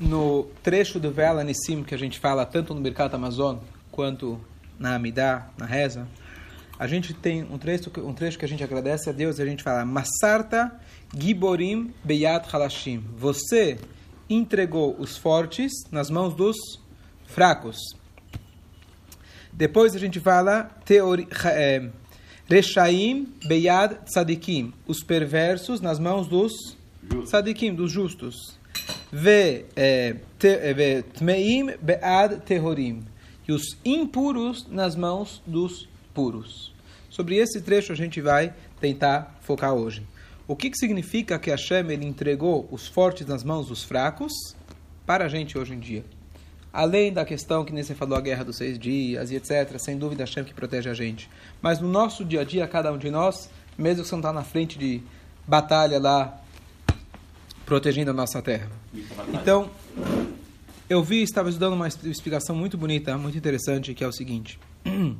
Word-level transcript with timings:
no 0.00 0.44
trecho 0.62 0.98
do 0.98 1.10
Vela 1.10 1.44
Nissim 1.44 1.84
que 1.84 1.94
a 1.94 1.98
gente 1.98 2.18
fala 2.18 2.46
tanto 2.46 2.74
no 2.74 2.80
Mercado 2.80 3.14
Amazon 3.14 3.58
quanto 3.92 4.40
na 4.78 4.94
Amidá, 4.94 5.50
na 5.58 5.66
reza, 5.66 6.08
a 6.78 6.86
gente 6.86 7.12
tem 7.12 7.42
um 7.42 7.58
trecho, 7.58 7.90
um 7.98 8.14
trecho 8.14 8.38
que 8.38 8.44
a 8.46 8.48
gente 8.48 8.64
agradece 8.64 9.10
a 9.10 9.12
Deus 9.12 9.38
e 9.38 9.42
a 9.42 9.46
gente 9.46 9.62
fala 9.62 9.84
Masarta 9.84 10.72
Giborim 11.14 11.92
Beyat 12.02 12.48
Halashim. 12.50 13.04
Você 13.18 13.78
entregou 14.30 14.96
os 14.98 15.18
fortes 15.18 15.70
nas 15.92 16.08
mãos 16.08 16.34
dos 16.34 16.56
fracos. 17.26 17.76
Depois 19.52 19.94
a 19.94 19.98
gente 19.98 20.18
fala 20.18 20.64
teori, 20.86 21.28
é, 21.44 21.90
Reshaim 22.48 23.28
Beyad 23.44 23.98
Tzadikim. 24.06 24.72
Os 24.86 25.02
perversos 25.02 25.82
nas 25.82 25.98
mãos 25.98 26.26
dos 26.26 26.52
Tzadikim, 27.26 27.74
dos 27.74 27.92
justos. 27.92 28.58
Tmeim 31.14 31.74
Bead 31.80 32.40
Terrorim. 32.44 33.04
E 33.46 33.52
os 33.52 33.76
impuros 33.84 34.66
nas 34.68 34.94
mãos 34.94 35.42
dos 35.46 35.88
puros. 36.14 36.72
Sobre 37.08 37.36
esse 37.36 37.60
trecho 37.60 37.92
a 37.92 37.96
gente 37.96 38.20
vai 38.20 38.54
tentar 38.80 39.38
focar 39.40 39.74
hoje. 39.74 40.06
O 40.46 40.56
que, 40.56 40.70
que 40.70 40.78
significa 40.78 41.38
que 41.38 41.50
Hashem 41.50 41.90
ele 41.90 42.06
entregou 42.06 42.68
os 42.70 42.86
fortes 42.88 43.26
nas 43.26 43.44
mãos 43.44 43.68
dos 43.68 43.82
fracos 43.84 44.32
para 45.06 45.24
a 45.24 45.28
gente 45.28 45.56
hoje 45.58 45.74
em 45.74 45.78
dia? 45.78 46.04
Além 46.72 47.12
da 47.12 47.24
questão 47.24 47.64
que 47.64 47.72
nem 47.72 47.82
você 47.82 47.94
falou, 47.94 48.16
a 48.16 48.20
guerra 48.20 48.44
dos 48.44 48.56
seis 48.56 48.78
dias 48.78 49.30
e 49.30 49.36
etc., 49.36 49.76
sem 49.78 49.98
dúvida 49.98 50.22
Hashem 50.22 50.44
que 50.44 50.54
protege 50.54 50.88
a 50.88 50.94
gente. 50.94 51.28
Mas 51.60 51.80
no 51.80 51.88
nosso 51.88 52.24
dia 52.24 52.42
a 52.42 52.44
dia, 52.44 52.66
cada 52.68 52.92
um 52.92 52.98
de 52.98 53.10
nós, 53.10 53.50
mesmo 53.76 54.02
que 54.02 54.08
você 54.08 54.14
não 54.14 54.20
está 54.20 54.32
na 54.32 54.44
frente 54.44 54.78
de 54.78 55.02
batalha 55.46 55.98
lá, 55.98 56.39
protegendo 57.70 58.10
a 58.10 58.12
nossa 58.12 58.42
terra. 58.42 58.68
Então, 59.32 59.70
eu 60.88 61.04
vi, 61.04 61.22
estava 61.22 61.48
estudando 61.48 61.74
uma 61.74 61.86
explicação 61.86 62.56
muito 62.56 62.76
bonita, 62.76 63.16
muito 63.16 63.38
interessante, 63.38 63.94
que 63.94 64.02
é 64.02 64.08
o 64.08 64.12
seguinte. 64.12 64.58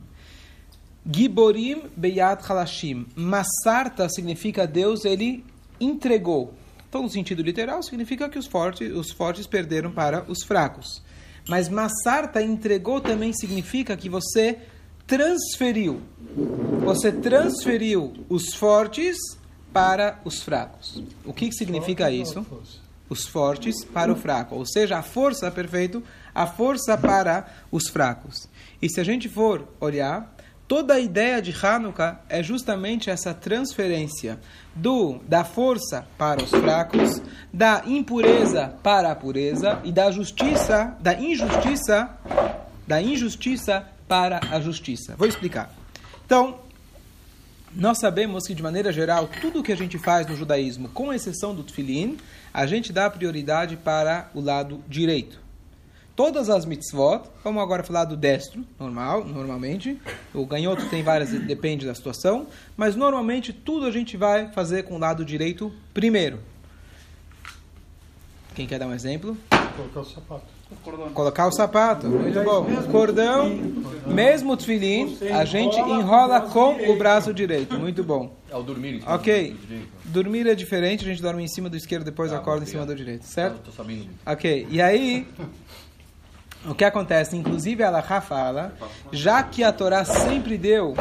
Giborim 1.09 1.85
Beyat 1.97 2.43
Halashim. 2.45 3.07
Masarta 3.15 4.09
significa 4.09 4.67
Deus, 4.67 5.05
ele 5.05 5.45
entregou. 5.81 6.53
Então, 6.89 7.05
no 7.05 7.09
sentido 7.09 7.41
literal, 7.41 7.85
significa 7.85 8.29
que 8.29 8.37
os 8.37 8.49
fortes, 8.49 8.93
os 8.97 9.13
fortes 9.13 9.47
perderam 9.47 9.93
para 9.93 10.25
os 10.27 10.43
fracos. 10.43 11.05
Mas 11.49 11.69
Masarta 11.69 12.43
entregou 12.43 13.01
também 13.01 13.33
significa 13.33 13.97
que 13.97 14.09
você 14.09 14.59
transferiu. 15.07 16.01
Você 16.85 17.13
transferiu 17.13 18.13
os 18.29 18.53
fortes 18.55 19.39
para 19.73 20.19
os 20.25 20.43
fracos. 20.43 21.03
O 21.25 21.33
que, 21.33 21.49
que 21.49 21.55
significa 21.55 22.11
isso? 22.11 22.47
Os 23.09 23.27
fortes 23.27 23.85
para 23.85 24.13
o 24.13 24.17
fraco. 24.17 24.55
Ou 24.55 24.67
seja, 24.67 24.99
a 24.99 25.03
força, 25.03 25.51
perfeito, 25.51 26.03
a 26.35 26.47
força 26.47 26.97
para 26.97 27.47
os 27.71 27.89
fracos. 27.89 28.49
E 28.81 28.89
se 28.89 29.01
a 29.01 29.05
gente 29.05 29.29
for 29.29 29.69
olhar, 29.81 30.35
toda 30.67 30.95
a 30.95 31.01
ideia 31.01 31.43
de 31.43 31.53
Hanukkah 31.53 32.21
é 32.29 32.43
justamente 32.43 33.11
essa 33.11 33.35
transferência 33.35 34.39
do 34.75 35.19
da 35.27 35.45
força 35.45 36.07
para 36.17 36.43
os 36.43 36.51
fracos, 36.51 37.21
da 37.53 37.83
impureza 37.87 38.75
para 38.83 39.11
a 39.11 39.17
pureza 39.17 39.81
e 39.83 39.91
da 39.91 40.11
justiça, 40.11 40.97
da 41.01 41.15
injustiça, 41.15 42.17
da 42.87 43.03
injustiça 43.03 43.85
para 44.07 44.41
a 44.51 44.61
justiça. 44.61 45.15
Vou 45.17 45.27
explicar. 45.27 45.73
Então, 46.25 46.61
nós 47.75 47.99
sabemos 47.99 48.47
que 48.47 48.55
de 48.55 48.63
maneira 48.63 48.93
geral, 48.93 49.29
tudo 49.41 49.63
que 49.63 49.73
a 49.73 49.77
gente 49.77 49.99
faz 49.99 50.27
no 50.27 50.37
judaísmo, 50.37 50.89
com 50.89 51.13
exceção 51.13 51.55
do 51.55 51.63
tefilin, 51.63 52.19
a 52.53 52.67
gente 52.67 52.93
dá 52.93 53.09
prioridade 53.09 53.77
para 53.77 54.31
o 54.35 54.41
lado 54.41 54.83
direito 54.89 55.51
todas 56.21 56.51
as 56.51 56.67
mitzvot, 56.67 57.23
vamos 57.43 57.63
agora 57.63 57.83
falar 57.83 58.05
do 58.05 58.15
destro, 58.15 58.63
normal, 58.79 59.25
normalmente. 59.25 59.99
O 60.35 60.45
ganhoto 60.45 60.87
tem 60.91 61.03
várias, 61.03 61.31
depende 61.31 61.87
da 61.87 61.95
situação, 61.95 62.47
mas 62.77 62.95
normalmente 62.95 63.55
tudo 63.55 63.87
a 63.87 63.91
gente 63.91 64.19
vai 64.19 64.53
fazer 64.53 64.83
com 64.83 64.97
o 64.97 64.99
lado 64.99 65.25
direito 65.25 65.73
primeiro. 65.95 66.39
Quem 68.55 68.67
quer 68.67 68.79
dar 68.79 68.87
um 68.87 68.93
exemplo? 68.93 69.35
Colocar 69.77 70.01
o 70.01 70.05
sapato. 70.05 70.61
Colocar 71.15 71.47
o 71.49 71.53
sapato, 71.53 72.07
muito 72.07 72.43
bom. 72.43 72.67
Cordão, 72.93 73.49
mesmo 74.07 74.57
tefilin, 74.57 75.19
a 75.33 75.45
gente 75.45 75.79
enrola 75.79 76.43
com 76.43 76.91
o 76.91 76.97
braço 76.97 77.35
direito, 77.35 77.79
muito 77.79 78.05
bom. 78.05 78.37
É 78.51 78.57
o 78.57 78.63
dormir. 78.63 79.03
Ok. 79.07 79.57
Dormir 80.05 80.47
é 80.47 80.55
diferente, 80.55 81.05
a 81.05 81.09
gente 81.09 81.21
dorme 81.21 81.43
em 81.43 81.49
cima 81.49 81.69
do 81.69 81.77
esquerdo, 81.77 82.05
depois 82.05 82.33
acorda 82.33 82.65
em 82.65 82.67
cima 82.67 82.87
do 82.87 82.95
direito, 82.95 83.25
certo? 83.25 83.59
Tô 83.65 83.73
sabendo. 83.73 84.09
Ok, 84.25 84.69
e 84.71 84.81
aí 84.81 85.27
o 86.65 86.75
que 86.75 86.85
acontece? 86.85 87.37
Inclusive, 87.37 87.83
ela 87.83 88.03
fala, 88.03 88.75
já 89.11 89.43
que 89.43 89.65
a 89.65 89.73
Torá 89.73 90.05
sempre 90.05 90.57
deu, 90.57 90.95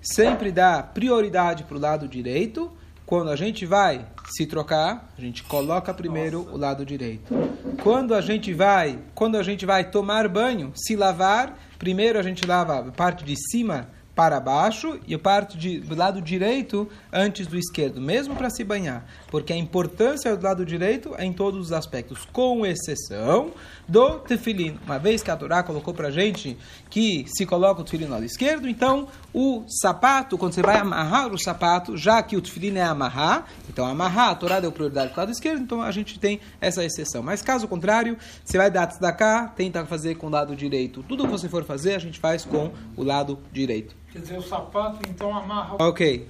sempre 0.00 0.52
dá 0.52 0.82
prioridade 0.82 1.64
para 1.64 1.76
o 1.76 1.80
lado 1.80 2.06
direito, 2.06 2.70
quando 3.12 3.30
a 3.30 3.36
gente 3.36 3.66
vai 3.66 4.06
se 4.34 4.46
trocar, 4.46 5.12
a 5.18 5.20
gente 5.20 5.42
coloca 5.42 5.92
primeiro 5.92 6.44
Nossa. 6.44 6.50
o 6.52 6.56
lado 6.56 6.86
direito. 6.86 7.34
Quando 7.82 8.14
a 8.14 8.22
gente 8.22 8.54
vai, 8.54 9.00
quando 9.14 9.36
a 9.36 9.42
gente 9.42 9.66
vai 9.66 9.84
tomar 9.90 10.26
banho, 10.28 10.72
se 10.74 10.96
lavar, 10.96 11.58
primeiro 11.78 12.18
a 12.18 12.22
gente 12.22 12.46
lava 12.46 12.78
a 12.78 12.90
parte 12.90 13.22
de 13.22 13.36
cima 13.36 13.86
para 14.14 14.40
baixo 14.40 14.98
e 15.06 15.14
a 15.14 15.18
parte 15.18 15.58
de, 15.58 15.80
do 15.80 15.94
lado 15.94 16.22
direito 16.22 16.88
antes 17.12 17.46
do 17.46 17.58
esquerdo, 17.58 18.00
mesmo 18.00 18.34
para 18.34 18.48
se 18.48 18.64
banhar, 18.64 19.04
porque 19.32 19.50
a 19.50 19.56
importância 19.56 20.36
do 20.36 20.44
lado 20.44 20.62
direito 20.62 21.14
é 21.16 21.24
em 21.24 21.32
todos 21.32 21.58
os 21.58 21.72
aspectos, 21.72 22.28
com 22.30 22.66
exceção 22.66 23.52
do 23.88 24.18
tefilim. 24.18 24.78
Uma 24.84 24.98
vez 24.98 25.22
que 25.22 25.30
a 25.30 25.36
Torá 25.38 25.62
colocou 25.62 25.94
para 25.94 26.10
gente 26.10 26.54
que 26.90 27.24
se 27.34 27.46
coloca 27.46 27.80
o 27.80 27.84
tefilim 27.84 28.04
no 28.04 28.10
lado 28.10 28.26
esquerdo, 28.26 28.68
então 28.68 29.08
o 29.32 29.64
sapato, 29.66 30.36
quando 30.36 30.52
você 30.52 30.60
vai 30.60 30.76
amarrar 30.76 31.32
o 31.32 31.38
sapato, 31.38 31.96
já 31.96 32.22
que 32.22 32.36
o 32.36 32.42
tefilim 32.42 32.76
é 32.76 32.82
amarrar, 32.82 33.46
então 33.70 33.86
amarrar, 33.86 34.28
a 34.28 34.34
Torá 34.34 34.60
deu 34.60 34.70
prioridade 34.70 35.12
para 35.12 35.16
o 35.16 35.20
lado 35.22 35.32
esquerdo, 35.32 35.62
então 35.62 35.80
a 35.80 35.90
gente 35.90 36.18
tem 36.18 36.38
essa 36.60 36.84
exceção. 36.84 37.22
Mas 37.22 37.40
caso 37.40 37.66
contrário, 37.66 38.18
você 38.44 38.58
vai 38.58 38.70
dar 38.70 38.84
da 39.00 39.12
cá, 39.12 39.50
tenta 39.56 39.86
fazer 39.86 40.16
com 40.16 40.26
o 40.26 40.30
lado 40.30 40.54
direito. 40.54 41.02
Tudo 41.04 41.24
que 41.24 41.30
você 41.30 41.48
for 41.48 41.64
fazer, 41.64 41.94
a 41.94 41.98
gente 41.98 42.20
faz 42.20 42.44
com 42.44 42.70
o 42.94 43.02
lado 43.02 43.38
direito. 43.50 43.96
Quer 44.12 44.18
dizer, 44.18 44.36
o 44.36 44.42
sapato 44.42 44.98
então 45.08 45.34
amarra. 45.34 45.76
Ok. 45.78 46.28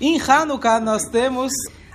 Em 0.00 0.20
Hanukkah 0.20 0.78
nós 0.78 1.02
temos 1.06 1.50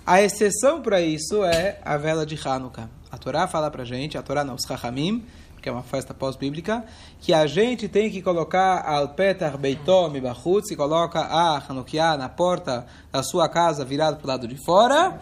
a 0.05 0.21
exceção 0.21 0.81
para 0.81 1.01
isso 1.01 1.43
é 1.43 1.79
a 1.83 1.97
vela 1.97 2.25
de 2.25 2.37
Hanukkah. 2.43 2.89
A 3.11 3.17
Torá 3.17 3.47
fala 3.47 3.71
para 3.71 3.85
gente, 3.85 4.17
a 4.17 4.21
Torá 4.21 4.43
não, 4.43 4.55
os 4.55 4.63
Chachamim, 4.63 5.23
que 5.61 5.69
é 5.69 5.71
uma 5.71 5.81
festa 5.81 6.13
pós-bíblica, 6.13 6.83
que 7.21 7.33
a 7.33 7.47
gente 7.47 7.87
tem 7.87 8.11
que 8.11 8.21
colocar 8.21 8.81
al 8.85 9.09
petar 9.09 9.57
beitom 9.57 10.09
bachut, 10.19 10.67
se 10.67 10.75
coloca 10.75 11.21
a 11.21 11.57
Hanukkah 11.57 12.17
na 12.17 12.27
porta 12.27 12.85
da 13.11 13.23
sua 13.23 13.47
casa 13.47 13.85
virado 13.85 14.17
para 14.17 14.25
o 14.25 14.27
lado 14.27 14.47
de 14.47 14.57
fora. 14.57 15.21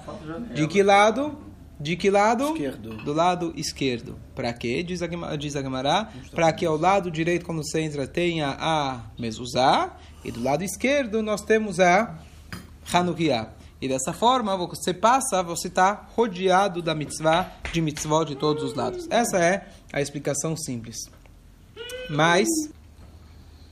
De 0.53 0.67
que 0.67 0.81
lado? 0.81 1.37
De 1.79 1.95
que 1.95 2.09
lado? 2.09 2.45
Esquerdo. 2.53 2.97
Do 3.03 3.13
lado 3.13 3.53
esquerdo. 3.55 4.17
Para 4.33 4.51
quê? 4.51 4.81
Diz 4.81 5.01
a, 5.03 5.35
diz 5.35 5.55
a 5.55 5.61
Gemara. 5.61 6.09
Para 6.33 6.51
que 6.53 6.65
ao 6.65 6.77
lado 6.77 7.11
direito, 7.11 7.45
quando 7.45 7.63
você 7.63 7.81
entra, 7.81 8.07
tenha 8.07 8.55
a 8.59 9.01
mezuzá. 9.17 9.95
E 10.25 10.31
do 10.31 10.43
lado 10.43 10.63
esquerdo 10.63 11.21
nós 11.21 11.41
temos 11.41 11.79
a 11.79 12.15
Hanukkah. 12.91 13.60
E 13.81 13.87
dessa 13.87 14.13
forma, 14.13 14.55
você 14.55 14.93
passa, 14.93 15.41
você 15.41 15.67
está 15.67 16.07
rodeado 16.15 16.83
da 16.83 16.93
mitzvah, 16.93 17.51
de 17.73 17.81
mitzvah 17.81 18.23
de 18.23 18.35
todos 18.35 18.63
os 18.63 18.75
lados. 18.75 19.07
Essa 19.09 19.39
é 19.39 19.67
a 19.91 19.99
explicação 19.99 20.55
simples. 20.55 20.97
Mas, 22.07 22.47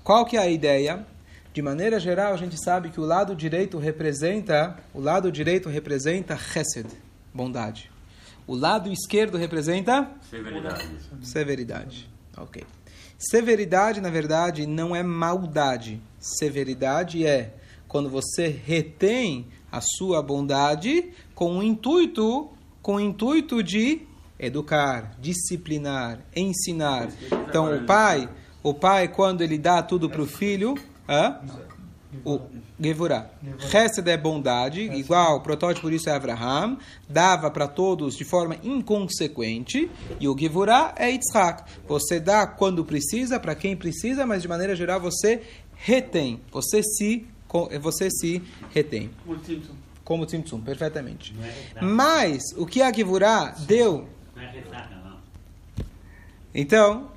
qual 0.03 0.25
que 0.25 0.35
é 0.35 0.39
a 0.39 0.49
ideia? 0.49 1.05
De 1.53 1.61
maneira 1.61 1.99
geral, 1.99 2.33
a 2.33 2.37
gente 2.37 2.57
sabe 2.57 2.89
que 2.89 2.99
o 2.99 3.05
lado 3.05 3.35
direito 3.35 3.77
representa, 3.77 4.79
o 4.93 4.99
lado 4.99 5.31
direito 5.31 5.69
representa 5.69 6.35
chesed, 6.35 6.87
bondade. 7.31 7.91
O 8.47 8.55
lado 8.55 8.91
esquerdo 8.91 9.37
representa? 9.37 10.09
Severidade. 10.27 10.89
Severidade. 11.21 12.09
Ok. 12.35 12.63
Severidade, 13.19 14.01
na 14.01 14.09
verdade, 14.09 14.65
não 14.65 14.95
é 14.95 15.03
maldade. 15.03 16.01
Severidade 16.19 17.27
é 17.27 17.53
quando 17.87 18.09
você 18.09 18.47
retém 18.47 19.47
a 19.71 19.81
sua 19.81 20.21
bondade 20.21 21.11
com 21.35 21.57
o 21.57 21.63
intuito, 21.63 22.49
com 22.81 22.95
o 22.95 22.99
intuito 22.99 23.61
de 23.63 24.01
educar, 24.39 25.15
disciplinar, 25.19 26.19
ensinar. 26.35 27.09
Então, 27.47 27.75
o 27.75 27.85
pai, 27.85 28.29
o 28.63 28.73
pai 28.73 29.07
quando 29.07 29.41
ele 29.41 29.57
dá 29.57 29.83
tudo 29.83 30.09
para 30.09 30.21
o 30.21 30.25
filho, 30.25 30.75
hã? 31.07 31.39
o 32.25 32.39
Gevurah. 32.79 33.29
Chesed 33.59 34.07
é 34.07 34.17
bondade, 34.17 34.81
igual, 34.81 35.37
o 35.37 35.41
protótipo 35.41 35.81
por 35.81 35.93
isso 35.93 36.09
é 36.09 36.13
Abraham, 36.13 36.77
dava 37.07 37.51
para 37.51 37.67
todos 37.67 38.15
de 38.15 38.25
forma 38.25 38.57
inconsequente, 38.63 39.89
e 40.19 40.27
o 40.27 40.37
Gevurah 40.37 40.93
é 40.97 41.11
Yitzhak. 41.11 41.63
Você 41.87 42.19
dá 42.19 42.47
quando 42.47 42.83
precisa, 42.83 43.39
para 43.39 43.55
quem 43.55 43.75
precisa, 43.75 44.25
mas 44.25 44.41
de 44.41 44.47
maneira 44.47 44.75
geral 44.75 44.99
você 44.99 45.41
retém, 45.75 46.41
você 46.51 46.81
se, 46.81 47.27
você 47.79 48.09
se 48.09 48.41
retém. 48.71 49.09
Como 50.03 50.25
Tzimtzum, 50.25 50.61
perfeitamente. 50.61 51.35
Mas, 51.81 52.41
o 52.57 52.65
que 52.65 52.81
a 52.81 52.91
Gevurah 52.91 53.55
deu 53.59 54.07
Então, 56.53 57.11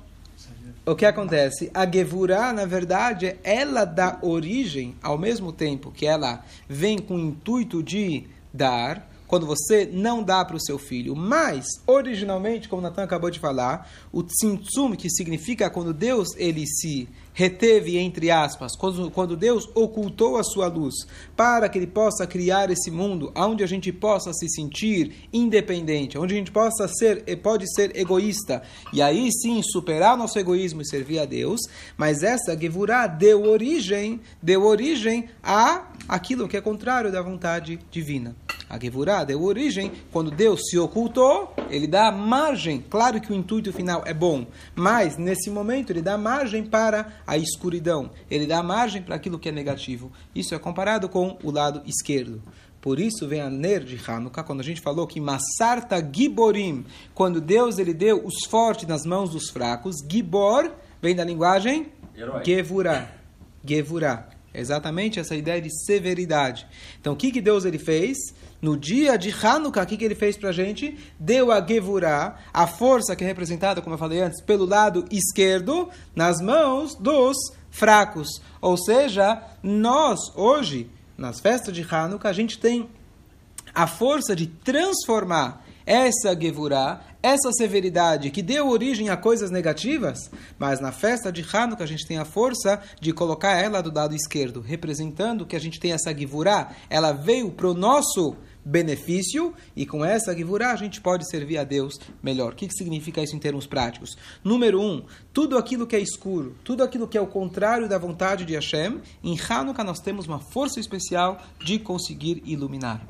o 0.85 0.95
que 0.95 1.05
acontece? 1.05 1.71
A 1.73 1.89
Gevurah, 1.89 2.53
na 2.53 2.65
verdade, 2.65 3.35
ela 3.43 3.85
dá 3.85 4.19
origem, 4.21 4.95
ao 5.01 5.17
mesmo 5.17 5.51
tempo 5.51 5.91
que 5.91 6.05
ela 6.05 6.43
vem 6.67 6.99
com 6.99 7.15
o 7.15 7.19
intuito 7.19 7.81
de 7.81 8.27
dar, 8.53 9.09
quando 9.25 9.47
você 9.47 9.89
não 9.91 10.21
dá 10.21 10.45
para 10.45 10.57
o 10.57 10.61
seu 10.61 10.77
filho. 10.77 11.15
Mas, 11.15 11.65
originalmente, 11.87 12.69
como 12.69 12.81
Natan 12.81 13.03
acabou 13.03 13.31
de 13.31 13.39
falar, 13.39 13.91
o 14.11 14.21
tzimtzum, 14.21 14.95
que 14.95 15.09
significa 15.09 15.69
quando 15.69 15.93
Deus 15.93 16.35
ele 16.37 16.67
se 16.67 17.07
reteve, 17.33 17.97
entre 17.97 18.29
aspas, 18.31 18.75
quando, 18.75 19.09
quando 19.11 19.35
Deus 19.35 19.67
ocultou 19.73 20.37
a 20.37 20.43
sua 20.43 20.67
luz 20.67 20.93
para 21.35 21.67
que 21.67 21.77
ele 21.77 21.87
possa 21.87 22.27
criar 22.27 22.69
esse 22.69 22.91
mundo 22.91 23.31
onde 23.35 23.63
a 23.63 23.67
gente 23.67 23.91
possa 23.91 24.31
se 24.33 24.47
sentir 24.49 25.27
independente, 25.33 26.17
onde 26.17 26.33
a 26.33 26.37
gente 26.37 26.51
possa 26.51 26.87
ser, 26.87 27.23
pode 27.41 27.65
ser 27.73 27.95
egoísta, 27.97 28.61
e 28.91 29.01
aí 29.01 29.29
sim 29.31 29.61
superar 29.63 30.17
nosso 30.17 30.37
egoísmo 30.37 30.81
e 30.81 30.87
servir 30.87 31.19
a 31.19 31.25
Deus, 31.25 31.59
mas 31.97 32.23
essa 32.23 32.57
Gevurah 32.57 33.07
deu 33.07 33.43
origem, 33.43 34.21
deu 34.41 34.63
origem 34.63 35.29
a 35.41 35.87
aquilo 36.07 36.47
que 36.47 36.57
é 36.57 36.61
contrário 36.61 37.11
da 37.11 37.21
vontade 37.21 37.79
divina. 37.89 38.35
A 38.69 38.79
Gevurah 38.79 39.23
deu 39.23 39.43
origem, 39.43 39.91
quando 40.11 40.31
Deus 40.31 40.61
se 40.69 40.79
ocultou, 40.79 41.53
ele 41.69 41.85
dá 41.85 42.11
margem, 42.11 42.83
claro 42.89 43.21
que 43.21 43.31
o 43.31 43.35
intuito 43.35 43.71
final 43.71 44.01
é 44.03 44.13
bom, 44.13 44.47
mas 44.75 45.15
nesse 45.15 45.49
momento 45.49 45.91
ele 45.91 46.01
dá 46.01 46.17
margem 46.17 46.63
para 46.63 47.21
a 47.25 47.37
escuridão, 47.37 48.11
ele 48.29 48.45
dá 48.45 48.61
margem 48.61 49.01
para 49.01 49.15
aquilo 49.15 49.39
que 49.39 49.49
é 49.49 49.51
negativo. 49.51 50.11
Isso 50.33 50.53
é 50.53 50.59
comparado 50.59 51.07
com 51.09 51.37
o 51.43 51.51
lado 51.51 51.81
esquerdo. 51.85 52.41
Por 52.81 52.99
isso 52.99 53.27
vem 53.27 53.39
a 53.39 53.49
Ner 53.49 53.81
de 53.81 53.97
Hanukkah, 54.05 54.43
quando 54.43 54.59
a 54.59 54.63
gente 54.63 54.81
falou 54.81 55.07
que 55.07 55.21
Masarta 55.21 56.05
Giborim, 56.11 56.85
quando 57.13 57.39
Deus 57.39 57.77
ele 57.77 57.93
deu 57.93 58.25
os 58.25 58.45
fortes 58.49 58.85
nas 58.87 59.05
mãos 59.05 59.29
dos 59.29 59.49
fracos, 59.49 59.95
Gibor 60.09 60.69
vem 61.01 61.15
da 61.15 61.23
linguagem 61.23 61.87
Gevurah. 62.43 63.09
Gevurah. 63.65 64.32
Exatamente 64.53 65.19
essa 65.19 65.35
ideia 65.35 65.61
de 65.61 65.69
severidade. 65.85 66.67
Então, 66.99 67.13
o 67.13 67.15
que, 67.15 67.31
que 67.31 67.41
Deus 67.41 67.65
ele 67.65 67.79
fez? 67.79 68.17
No 68.61 68.77
dia 68.77 69.17
de 69.17 69.29
Hanukkah, 69.29 69.83
o 69.83 69.85
que, 69.85 69.97
que 69.97 70.05
ele 70.05 70.15
fez 70.15 70.37
para 70.37 70.49
a 70.49 70.53
gente? 70.53 70.97
Deu 71.19 71.51
a 71.51 71.65
Gevurah, 71.65 72.37
a 72.53 72.67
força 72.67 73.15
que 73.15 73.23
é 73.23 73.27
representada, 73.27 73.81
como 73.81 73.95
eu 73.95 73.99
falei 73.99 74.21
antes, 74.21 74.41
pelo 74.41 74.65
lado 74.65 75.05
esquerdo, 75.11 75.89
nas 76.15 76.39
mãos 76.39 76.95
dos 76.95 77.35
fracos. 77.71 78.41
Ou 78.61 78.77
seja, 78.77 79.41
nós, 79.61 80.19
hoje, 80.35 80.89
nas 81.17 81.39
festas 81.39 81.73
de 81.73 81.81
Hanukkah, 81.89 82.29
a 82.29 82.33
gente 82.33 82.59
tem 82.59 82.87
a 83.73 83.87
força 83.87 84.35
de 84.35 84.45
transformar 84.45 85.62
essa 85.85 86.39
Gevurah, 86.39 87.01
essa 87.21 87.51
severidade 87.53 88.31
que 88.31 88.41
deu 88.41 88.67
origem 88.67 89.09
a 89.09 89.17
coisas 89.17 89.49
negativas, 89.49 90.29
mas 90.59 90.79
na 90.79 90.91
festa 90.91 91.31
de 91.31 91.41
Hanukkah 91.41 91.83
a 91.83 91.87
gente 91.87 92.05
tem 92.05 92.17
a 92.17 92.25
força 92.25 92.81
de 92.99 93.13
colocar 93.13 93.53
ela 93.53 93.81
do 93.81 93.93
lado 93.93 94.15
esquerdo, 94.15 94.61
representando 94.61 95.45
que 95.45 95.55
a 95.55 95.59
gente 95.59 95.79
tem 95.79 95.93
essa 95.93 96.13
Gevurah, 96.13 96.71
ela 96.89 97.11
veio 97.11 97.51
para 97.51 97.67
o 97.67 97.73
nosso 97.73 98.35
benefício 98.65 99.53
e 99.75 99.85
com 99.85 100.03
essa 100.05 100.35
Gevurah 100.35 100.71
a 100.71 100.75
gente 100.75 101.01
pode 101.01 101.29
servir 101.29 101.57
a 101.57 101.63
Deus 101.63 101.99
melhor. 102.21 102.53
O 102.53 102.55
que, 102.55 102.67
que 102.67 102.73
significa 102.73 103.21
isso 103.21 103.35
em 103.35 103.39
termos 103.39 103.67
práticos? 103.67 104.17
Número 104.43 104.81
um, 104.81 105.03
tudo 105.33 105.57
aquilo 105.57 105.87
que 105.87 105.95
é 105.95 105.99
escuro, 105.99 106.55
tudo 106.63 106.83
aquilo 106.83 107.07
que 107.07 107.17
é 107.17 107.21
o 107.21 107.27
contrário 107.27 107.89
da 107.89 107.97
vontade 107.97 108.45
de 108.45 108.53
Hashem, 108.53 109.01
em 109.23 109.37
Hanukkah 109.39 109.83
nós 109.83 109.99
temos 109.99 110.27
uma 110.27 110.39
força 110.39 110.79
especial 110.79 111.41
de 111.63 111.79
conseguir 111.79 112.41
iluminar. 112.45 113.05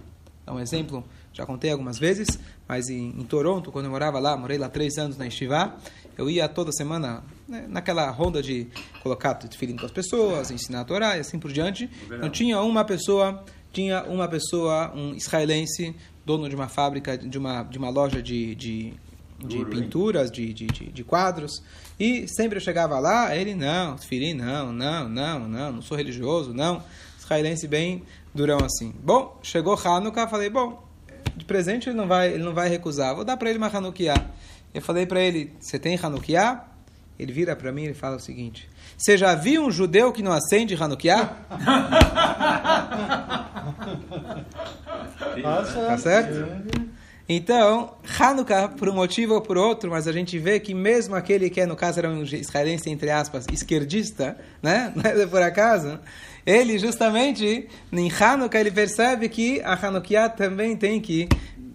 Dá 0.45 0.53
um 0.53 0.59
exemplo 0.59 1.03
já 1.33 1.45
contei 1.45 1.71
algumas 1.71 1.97
vezes, 1.97 2.39
mas 2.67 2.89
em, 2.89 3.09
em, 3.09 3.23
Toronto, 3.23 3.71
quando 3.71 3.85
eu 3.85 3.91
morava 3.91 4.19
lá, 4.19 4.37
morei 4.37 4.57
lá 4.57 4.69
três 4.69 4.97
anos 4.97 5.17
na 5.17 5.25
Estivá, 5.25 5.75
eu 6.15 6.29
ia 6.29 6.47
toda 6.47 6.71
semana 6.71 7.23
né, 7.47 7.65
naquela 7.67 8.09
ronda 8.11 8.41
de 8.41 8.67
colocar 9.01 9.33
tefilim 9.33 9.75
com 9.75 9.85
as 9.85 9.91
pessoas, 9.91 10.51
ensinar 10.51 10.81
a 10.81 10.85
Torá 10.85 11.17
e 11.17 11.21
assim 11.21 11.39
por 11.39 11.51
diante. 11.51 11.89
Então 12.05 12.29
tinha 12.29 12.61
uma 12.61 12.85
pessoa, 12.85 13.43
tinha 13.71 14.03
uma 14.03 14.27
pessoa, 14.27 14.93
um 14.95 15.15
israelense, 15.15 15.95
dono 16.23 16.47
de 16.47 16.55
uma 16.55 16.67
fábrica, 16.67 17.17
de 17.17 17.37
uma, 17.37 17.63
de 17.63 17.79
uma 17.79 17.89
loja 17.89 18.21
de, 18.21 18.53
de, 18.53 18.93
de 19.39 19.65
pinturas, 19.65 20.31
de, 20.31 20.53
de, 20.53 20.67
de, 20.67 20.85
de, 20.91 21.03
quadros, 21.03 21.63
e 21.99 22.27
sempre 22.27 22.57
eu 22.57 22.61
chegava 22.61 22.99
lá, 22.99 23.35
ele, 23.35 23.55
não, 23.55 23.95
tefilim, 23.95 24.35
não, 24.35 24.71
não, 24.71 25.09
não, 25.09 25.39
não, 25.39 25.71
não 25.71 25.81
sou 25.81 25.97
religioso, 25.97 26.53
não. 26.53 26.83
Israelense 27.19 27.67
bem 27.67 28.03
durão 28.33 28.59
assim. 28.63 28.93
Bom, 29.03 29.39
chegou 29.41 29.75
Hanukkah, 29.75 30.27
falei, 30.27 30.49
bom, 30.49 30.83
de 31.35 31.45
presente 31.45 31.89
ele 31.89 31.97
não 31.97 32.07
vai, 32.07 32.33
ele 32.33 32.43
não 32.43 32.53
vai 32.53 32.69
recusar. 32.69 33.15
Vou 33.15 33.23
dar 33.23 33.37
para 33.37 33.49
ele 33.49 33.57
uma 33.57 33.67
Hanukkah. 33.67 34.25
Eu 34.73 34.81
falei 34.81 35.05
para 35.05 35.21
ele: 35.21 35.53
Você 35.59 35.77
tem 35.77 35.99
Hanukkah? 36.01 36.65
Ele 37.17 37.31
vira 37.31 37.55
para 37.55 37.71
mim 37.71 37.85
e 37.85 37.93
fala 37.93 38.17
o 38.17 38.19
seguinte: 38.19 38.67
Você 38.97 39.17
já 39.17 39.35
viu 39.35 39.63
um 39.65 39.71
judeu 39.71 40.11
que 40.11 40.23
não 40.23 40.31
acende 40.31 40.75
Hanukkah? 40.75 41.37
tá 45.41 45.97
certo? 45.97 46.82
Então, 47.35 47.95
Hanukkah, 48.19 48.67
por 48.67 48.87
um 48.87 48.93
motivo 48.93 49.33
ou 49.33 49.41
por 49.41 49.57
outro, 49.57 49.89
mas 49.89 50.07
a 50.07 50.11
gente 50.11 50.37
vê 50.37 50.59
que 50.59 50.73
mesmo 50.73 51.15
aquele 51.15 51.49
que, 51.49 51.59
é, 51.59 51.65
no 51.65 51.75
caso, 51.75 51.99
era 51.99 52.09
um 52.09 52.23
israelense, 52.23 52.89
entre 52.89 53.09
aspas, 53.09 53.45
esquerdista, 53.51 54.37
né? 54.61 54.91
Não 54.95 55.03
é 55.03 55.25
por 55.25 55.41
acaso, 55.41 55.99
ele 56.45 56.77
justamente, 56.77 57.67
em 57.91 58.11
Hanukkah, 58.11 58.59
ele 58.59 58.71
percebe 58.71 59.29
que 59.29 59.61
a 59.61 59.73
Hanukkah 59.73 60.29
também 60.29 60.75
tem 60.75 61.01
que 61.01 61.27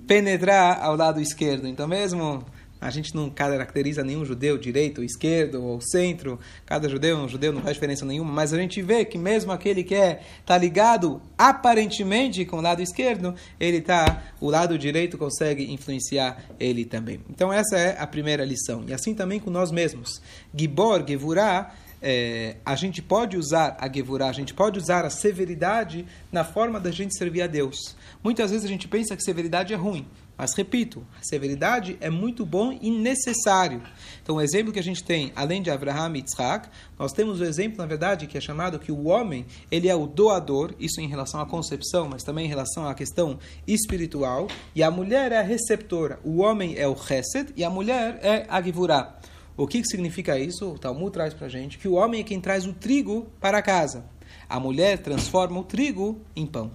penetrar 0.06 0.80
ao 0.80 0.96
lado 0.96 1.20
esquerdo. 1.20 1.66
Então, 1.66 1.88
mesmo 1.88 2.44
a 2.80 2.90
gente 2.90 3.14
não 3.14 3.28
caracteriza 3.28 4.04
nenhum 4.04 4.24
judeu 4.24 4.56
direito, 4.56 5.02
esquerdo 5.02 5.62
ou 5.62 5.80
centro. 5.80 6.38
Cada 6.64 6.88
judeu 6.88 7.16
um 7.16 7.28
judeu, 7.28 7.52
não 7.52 7.60
faz 7.60 7.74
diferença 7.74 8.04
nenhuma. 8.04 8.32
Mas 8.32 8.52
a 8.52 8.58
gente 8.58 8.80
vê 8.80 9.04
que 9.04 9.18
mesmo 9.18 9.50
aquele 9.50 9.82
que 9.82 9.94
é 9.94 10.20
tá 10.46 10.56
ligado 10.56 11.20
aparentemente 11.36 12.44
com 12.44 12.58
o 12.58 12.60
lado 12.60 12.80
esquerdo, 12.80 13.34
ele 13.58 13.80
tá 13.80 14.22
o 14.40 14.48
lado 14.48 14.78
direito 14.78 15.18
consegue 15.18 15.72
influenciar 15.72 16.42
ele 16.58 16.84
também. 16.84 17.20
Então 17.28 17.52
essa 17.52 17.76
é 17.76 18.00
a 18.00 18.06
primeira 18.06 18.44
lição. 18.44 18.84
E 18.86 18.92
assim 18.92 19.14
também 19.14 19.40
com 19.40 19.50
nós 19.50 19.72
mesmos. 19.72 20.22
Gibor, 20.54 21.04
Gevurah, 21.06 21.74
é, 22.00 22.56
a 22.64 22.76
gente 22.76 23.02
pode 23.02 23.36
usar 23.36 23.76
a 23.80 23.92
Gevurah, 23.92 24.28
a 24.28 24.32
gente 24.32 24.54
pode 24.54 24.78
usar 24.78 25.04
a 25.04 25.10
severidade 25.10 26.06
na 26.30 26.44
forma 26.44 26.78
da 26.78 26.90
gente 26.90 27.16
servir 27.16 27.42
a 27.42 27.46
Deus. 27.46 27.96
Muitas 28.22 28.50
vezes 28.50 28.64
a 28.64 28.68
gente 28.68 28.86
pensa 28.86 29.16
que 29.16 29.22
severidade 29.22 29.72
é 29.74 29.76
ruim. 29.76 30.06
Mas 30.38 30.54
repito, 30.54 31.04
a 31.20 31.24
severidade 31.24 31.98
é 32.00 32.08
muito 32.08 32.46
bom 32.46 32.78
e 32.80 32.92
necessário. 32.92 33.82
Então, 34.22 34.36
o 34.36 34.40
exemplo 34.40 34.72
que 34.72 34.78
a 34.78 34.82
gente 34.82 35.02
tem, 35.02 35.32
além 35.34 35.60
de 35.60 35.68
Abraham 35.68 36.12
e 36.14 36.18
Yitzhak, 36.18 36.68
nós 36.96 37.12
temos 37.12 37.40
o 37.40 37.44
exemplo, 37.44 37.78
na 37.78 37.86
verdade, 37.86 38.28
que 38.28 38.38
é 38.38 38.40
chamado 38.40 38.78
que 38.78 38.92
o 38.92 39.08
homem, 39.08 39.44
ele 39.68 39.88
é 39.88 39.96
o 39.96 40.06
doador, 40.06 40.72
isso 40.78 41.00
em 41.00 41.08
relação 41.08 41.40
à 41.40 41.46
concepção, 41.46 42.08
mas 42.08 42.22
também 42.22 42.46
em 42.46 42.48
relação 42.48 42.86
à 42.86 42.94
questão 42.94 43.36
espiritual, 43.66 44.46
e 44.76 44.82
a 44.82 44.92
mulher 44.92 45.32
é 45.32 45.38
a 45.38 45.42
receptora. 45.42 46.20
O 46.22 46.38
homem 46.38 46.76
é 46.78 46.86
o 46.86 46.94
Chesed 46.94 47.52
e 47.56 47.64
a 47.64 47.70
mulher 47.70 48.20
é 48.22 48.46
a 48.48 48.62
Givurah. 48.62 49.18
O 49.56 49.66
que, 49.66 49.82
que 49.82 49.88
significa 49.88 50.38
isso? 50.38 50.70
O 50.70 50.78
Talmud 50.78 51.10
traz 51.10 51.34
para 51.34 51.46
a 51.46 51.50
gente 51.50 51.78
que 51.78 51.88
o 51.88 51.94
homem 51.94 52.20
é 52.20 52.24
quem 52.24 52.40
traz 52.40 52.64
o 52.64 52.72
trigo 52.72 53.26
para 53.40 53.60
casa. 53.60 54.04
A 54.48 54.60
mulher 54.60 54.98
transforma 54.98 55.58
o 55.58 55.64
trigo 55.64 56.20
em 56.36 56.46
pão. 56.46 56.70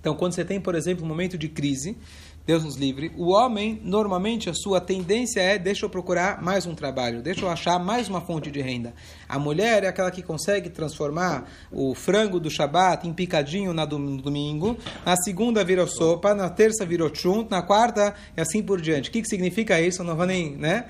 Então, 0.00 0.16
quando 0.16 0.32
você 0.32 0.44
tem, 0.44 0.60
por 0.60 0.74
exemplo, 0.74 1.04
um 1.04 1.08
momento 1.08 1.38
de 1.38 1.48
crise, 1.48 1.96
Deus 2.44 2.64
nos 2.64 2.76
livre. 2.76 3.12
O 3.16 3.30
homem, 3.30 3.80
normalmente, 3.84 4.50
a 4.50 4.54
sua 4.54 4.80
tendência 4.80 5.40
é: 5.40 5.58
deixa 5.58 5.84
eu 5.84 5.90
procurar 5.90 6.42
mais 6.42 6.66
um 6.66 6.74
trabalho, 6.74 7.22
deixa 7.22 7.42
eu 7.42 7.48
achar 7.48 7.78
mais 7.78 8.08
uma 8.08 8.20
fonte 8.20 8.50
de 8.50 8.60
renda. 8.60 8.94
A 9.28 9.38
mulher 9.38 9.84
é 9.84 9.88
aquela 9.88 10.10
que 10.10 10.22
consegue 10.22 10.68
transformar 10.68 11.48
o 11.70 11.94
frango 11.94 12.40
do 12.40 12.50
Shabat 12.50 13.06
em 13.06 13.12
picadinho 13.12 13.72
no 13.72 13.86
domingo, 14.20 14.76
na 15.06 15.16
segunda 15.16 15.64
virou 15.64 15.86
sopa, 15.86 16.34
na 16.34 16.50
terça 16.50 16.84
virou 16.84 17.14
chunt, 17.14 17.48
na 17.50 17.62
quarta 17.62 18.14
e 18.36 18.40
assim 18.40 18.62
por 18.62 18.80
diante. 18.80 19.08
O 19.08 19.12
que, 19.12 19.22
que 19.22 19.28
significa 19.28 19.80
isso? 19.80 20.02
Eu 20.02 20.06
não 20.06 20.16
vou 20.16 20.26
nem, 20.26 20.56
né? 20.56 20.86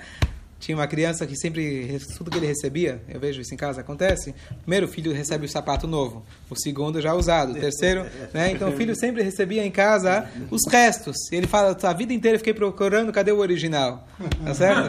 Tinha 0.62 0.76
uma 0.76 0.86
criança 0.86 1.26
que 1.26 1.34
sempre, 1.34 1.98
tudo 2.16 2.30
que 2.30 2.38
ele 2.38 2.46
recebia, 2.46 3.02
eu 3.08 3.18
vejo 3.18 3.40
isso 3.40 3.52
em 3.52 3.56
casa, 3.56 3.80
acontece. 3.80 4.30
O 4.52 4.54
primeiro 4.62 4.86
filho 4.86 5.12
recebe 5.12 5.44
o 5.44 5.48
sapato 5.48 5.88
novo, 5.88 6.24
o 6.48 6.54
segundo 6.54 7.00
já 7.00 7.12
usado, 7.14 7.50
o 7.50 7.54
terceiro, 7.56 8.06
né? 8.32 8.52
Então 8.52 8.68
o 8.68 8.72
filho 8.76 8.94
sempre 8.94 9.24
recebia 9.24 9.66
em 9.66 9.72
casa 9.72 10.30
os 10.52 10.60
restos. 10.70 11.16
Ele 11.32 11.48
fala, 11.48 11.76
a 11.82 11.92
vida 11.92 12.14
inteira 12.14 12.36
eu 12.36 12.38
fiquei 12.38 12.54
procurando, 12.54 13.10
cadê 13.10 13.32
o 13.32 13.38
original? 13.38 14.06
Tá 14.44 14.54
certo? 14.54 14.88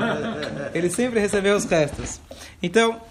Ele 0.76 0.92
sempre 0.92 1.20
recebeu 1.20 1.56
os 1.56 1.66
restos. 1.66 2.22
Então, 2.62 3.02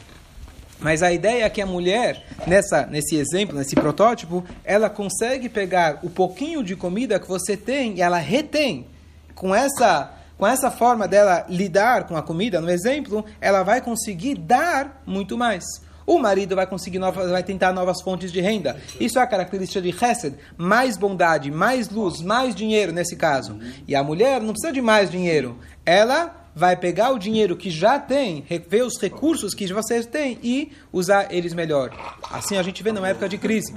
mas 0.78 1.02
a 1.02 1.12
ideia 1.12 1.42
é 1.42 1.50
que 1.50 1.60
a 1.60 1.66
mulher, 1.66 2.24
nessa, 2.46 2.86
nesse 2.86 3.16
exemplo, 3.16 3.58
nesse 3.58 3.74
protótipo, 3.74 4.44
ela 4.64 4.88
consegue 4.88 5.48
pegar 5.48 5.98
o 6.04 6.08
pouquinho 6.08 6.62
de 6.62 6.76
comida 6.76 7.18
que 7.18 7.26
você 7.26 7.56
tem 7.56 7.96
e 7.96 8.02
ela 8.02 8.18
retém 8.18 8.86
com 9.34 9.52
essa 9.52 10.21
com 10.42 10.46
essa 10.48 10.72
forma 10.72 11.06
dela 11.06 11.46
lidar 11.48 12.02
com 12.02 12.16
a 12.16 12.22
comida, 12.22 12.60
no 12.60 12.68
exemplo, 12.68 13.24
ela 13.40 13.62
vai 13.62 13.80
conseguir 13.80 14.34
dar 14.34 15.00
muito 15.06 15.38
mais. 15.38 15.62
o 16.04 16.18
marido 16.18 16.56
vai 16.56 16.66
conseguir 16.66 16.98
novas, 16.98 17.30
vai 17.30 17.44
tentar 17.44 17.72
novas 17.72 18.02
fontes 18.02 18.32
de 18.32 18.40
renda. 18.40 18.76
Isso 18.98 19.20
é 19.20 19.22
a 19.22 19.26
característica 19.28 19.80
de 19.80 19.90
Hesed, 19.90 20.34
mais 20.56 20.96
bondade, 20.96 21.48
mais 21.48 21.88
luz, 21.88 22.20
mais 22.20 22.56
dinheiro 22.56 22.90
nesse 22.90 23.14
caso. 23.14 23.56
E 23.86 23.94
a 23.94 24.02
mulher 24.02 24.40
não 24.40 24.50
precisa 24.50 24.72
de 24.72 24.82
mais 24.82 25.12
dinheiro. 25.12 25.56
Ela 25.86 26.34
vai 26.56 26.74
pegar 26.76 27.12
o 27.12 27.20
dinheiro 27.20 27.56
que 27.56 27.70
já 27.70 28.00
tem, 28.00 28.44
ver 28.68 28.82
os 28.82 29.00
recursos 29.00 29.54
que 29.54 29.72
vocês 29.72 30.06
têm 30.06 30.40
e 30.42 30.72
usar 30.92 31.32
eles 31.32 31.54
melhor. 31.54 31.92
Assim 32.32 32.56
a 32.56 32.64
gente 32.64 32.82
vê 32.82 32.90
numa 32.90 33.08
época 33.08 33.28
de 33.28 33.38
crise. 33.38 33.72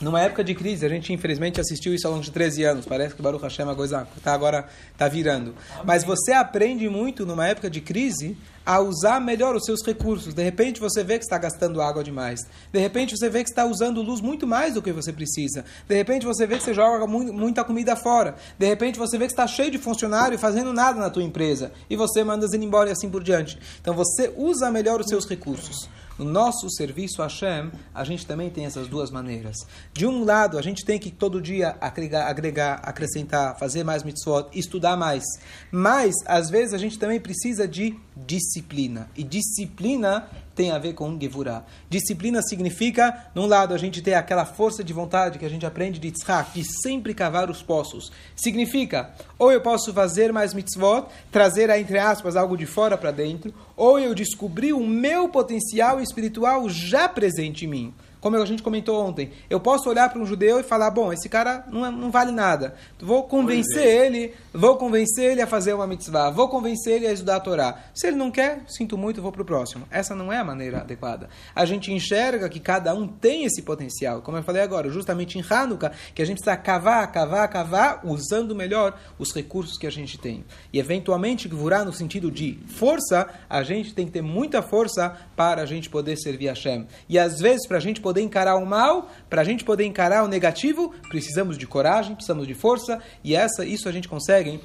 Numa 0.00 0.18
época 0.22 0.42
de 0.42 0.54
crise, 0.54 0.86
a 0.86 0.88
gente 0.88 1.12
infelizmente 1.12 1.60
assistiu 1.60 1.94
isso 1.94 2.06
ao 2.06 2.14
longo 2.14 2.24
de 2.24 2.30
13 2.30 2.64
anos. 2.64 2.86
Parece 2.86 3.14
que 3.14 3.20
Baruch 3.20 3.42
Hashem 3.42 3.68
a 3.68 3.74
coisa 3.74 4.08
tá 4.24 4.32
agora 4.32 4.66
está 4.92 5.06
virando. 5.06 5.54
Mas 5.84 6.04
você 6.04 6.32
aprende 6.32 6.88
muito 6.88 7.26
numa 7.26 7.46
época 7.46 7.68
de 7.68 7.82
crise 7.82 8.34
a 8.64 8.80
usar 8.80 9.20
melhor 9.20 9.54
os 9.54 9.64
seus 9.64 9.84
recursos. 9.84 10.32
De 10.32 10.42
repente 10.42 10.80
você 10.80 11.04
vê 11.04 11.18
que 11.18 11.24
está 11.24 11.36
gastando 11.36 11.82
água 11.82 12.02
demais. 12.02 12.40
De 12.72 12.78
repente 12.78 13.14
você 13.14 13.28
vê 13.28 13.44
que 13.44 13.50
está 13.50 13.66
usando 13.66 14.00
luz 14.00 14.22
muito 14.22 14.46
mais 14.46 14.72
do 14.72 14.80
que 14.80 14.90
você 14.90 15.12
precisa. 15.12 15.66
De 15.86 15.94
repente 15.94 16.24
você 16.24 16.46
vê 16.46 16.56
que 16.56 16.64
você 16.64 16.72
joga 16.72 17.06
muita 17.06 17.62
comida 17.62 17.94
fora. 17.94 18.36
De 18.58 18.66
repente 18.66 18.98
você 18.98 19.18
vê 19.18 19.26
que 19.26 19.32
está 19.32 19.46
cheio 19.46 19.70
de 19.70 19.78
funcionário 19.78 20.38
fazendo 20.38 20.72
nada 20.72 20.98
na 20.98 21.10
tua 21.10 21.22
empresa. 21.22 21.72
E 21.90 21.96
você 21.96 22.24
manda 22.24 22.46
eles 22.46 22.54
embora 22.54 22.88
e 22.88 22.92
assim 22.92 23.10
por 23.10 23.22
diante. 23.22 23.58
Então 23.82 23.92
você 23.92 24.32
usa 24.34 24.70
melhor 24.70 24.98
os 24.98 25.08
seus 25.08 25.28
recursos. 25.28 25.90
No 26.20 26.26
nosso 26.26 26.68
serviço 26.68 27.22
a 27.22 27.28
Hashem, 27.28 27.72
a 27.94 28.04
gente 28.04 28.26
também 28.26 28.50
tem 28.50 28.66
essas 28.66 28.86
duas 28.86 29.10
maneiras. 29.10 29.56
De 29.90 30.06
um 30.06 30.22
lado, 30.22 30.58
a 30.58 30.62
gente 30.62 30.84
tem 30.84 30.98
que 30.98 31.10
todo 31.10 31.40
dia 31.40 31.78
agregar, 31.80 32.28
agregar 32.28 32.74
acrescentar, 32.84 33.58
fazer 33.58 33.84
mais 33.84 34.02
mitzvot, 34.02 34.50
estudar 34.52 34.98
mais. 34.98 35.24
Mas, 35.72 36.14
às 36.26 36.50
vezes, 36.50 36.74
a 36.74 36.78
gente 36.78 36.98
também 36.98 37.18
precisa 37.18 37.66
de 37.66 37.98
disciplina. 38.26 39.10
E 39.16 39.22
disciplina 39.22 40.28
tem 40.54 40.70
a 40.70 40.78
ver 40.78 40.92
com 40.92 41.18
Gevurah. 41.18 41.64
Disciplina 41.88 42.42
significa, 42.42 43.30
num 43.34 43.46
lado, 43.46 43.72
a 43.72 43.78
gente 43.78 44.02
ter 44.02 44.14
aquela 44.14 44.44
força 44.44 44.84
de 44.84 44.92
vontade 44.92 45.38
que 45.38 45.44
a 45.44 45.48
gente 45.48 45.64
aprende 45.64 45.98
de 45.98 46.10
Tzchak, 46.10 46.52
de 46.52 46.64
sempre 46.82 47.14
cavar 47.14 47.50
os 47.50 47.62
poços. 47.62 48.12
Significa, 48.36 49.10
ou 49.38 49.50
eu 49.50 49.60
posso 49.60 49.92
fazer 49.92 50.32
mais 50.32 50.52
mitzvot, 50.52 51.06
trazer, 51.30 51.70
entre 51.70 51.98
aspas, 51.98 52.36
algo 52.36 52.56
de 52.56 52.66
fora 52.66 52.98
para 52.98 53.10
dentro, 53.10 53.54
ou 53.76 53.98
eu 53.98 54.14
descobri 54.14 54.72
o 54.72 54.86
meu 54.86 55.28
potencial 55.28 56.00
espiritual 56.00 56.68
já 56.68 57.08
presente 57.08 57.64
em 57.64 57.68
mim. 57.68 57.94
Como 58.20 58.36
a 58.36 58.44
gente 58.44 58.62
comentou 58.62 59.02
ontem, 59.02 59.30
eu 59.48 59.58
posso 59.58 59.88
olhar 59.88 60.10
para 60.10 60.20
um 60.20 60.26
judeu 60.26 60.60
e 60.60 60.62
falar: 60.62 60.90
bom, 60.90 61.12
esse 61.12 61.28
cara 61.28 61.64
não, 61.70 61.86
é, 61.86 61.90
não 61.90 62.10
vale 62.10 62.30
nada. 62.30 62.74
Vou 63.00 63.22
convencer 63.22 63.86
é. 63.86 64.06
ele, 64.06 64.34
vou 64.52 64.76
convencer 64.76 65.32
ele 65.32 65.40
a 65.40 65.46
fazer 65.46 65.72
uma 65.72 65.86
mitzvah, 65.86 66.30
vou 66.30 66.48
convencer 66.48 66.96
ele 66.96 67.06
a 67.06 67.12
estudar 67.12 67.36
a 67.36 67.40
Torá. 67.40 67.78
Se 67.94 68.06
ele 68.06 68.16
não 68.16 68.30
quer, 68.30 68.62
sinto 68.68 68.98
muito, 68.98 69.22
vou 69.22 69.32
para 69.32 69.42
o 69.42 69.44
próximo. 69.44 69.86
Essa 69.90 70.14
não 70.14 70.32
é 70.32 70.38
a 70.38 70.44
maneira 70.44 70.80
adequada. 70.80 71.28
A 71.54 71.64
gente 71.64 71.92
enxerga 71.92 72.48
que 72.48 72.60
cada 72.60 72.94
um 72.94 73.08
tem 73.08 73.44
esse 73.44 73.62
potencial. 73.62 74.20
Como 74.20 74.36
eu 74.36 74.42
falei 74.42 74.62
agora, 74.62 74.90
justamente 74.90 75.38
em 75.38 75.44
Hanukkah, 75.48 75.92
que 76.14 76.20
a 76.20 76.24
gente 76.24 76.42
precisa 76.42 76.56
cavar, 76.56 77.10
cavar, 77.10 77.48
cavar, 77.48 78.00
usando 78.04 78.54
melhor 78.54 78.98
os 79.18 79.32
recursos 79.34 79.78
que 79.78 79.86
a 79.86 79.90
gente 79.90 80.18
tem. 80.18 80.44
E 80.72 80.78
eventualmente, 80.78 81.48
virar 81.48 81.84
no 81.84 81.92
sentido 81.92 82.30
de 82.30 82.58
força, 82.66 83.28
a 83.48 83.62
gente 83.62 83.94
tem 83.94 84.06
que 84.06 84.12
ter 84.12 84.22
muita 84.22 84.60
força 84.60 85.16
para 85.34 85.62
a 85.62 85.66
gente 85.66 85.88
poder 85.88 86.16
servir 86.16 86.48
a 86.48 86.52
Hashem. 86.52 86.86
E 87.08 87.18
às 87.18 87.40
vezes, 87.40 87.66
para 87.66 87.78
a 87.78 87.80
gente 87.80 88.00
poder 88.00 88.09
poder 88.10 88.22
encarar 88.22 88.56
o 88.56 88.66
mal, 88.66 89.08
para 89.28 89.42
a 89.42 89.44
gente 89.44 89.62
poder 89.62 89.84
encarar 89.84 90.24
o 90.24 90.28
negativo, 90.28 90.92
precisamos 91.08 91.56
de 91.56 91.64
coragem, 91.64 92.16
precisamos 92.16 92.44
de 92.44 92.54
força, 92.54 93.00
e 93.22 93.36
essa, 93.36 93.64
isso 93.64 93.88
a 93.88 93.92
gente 93.92 94.08
consegue 94.08 94.60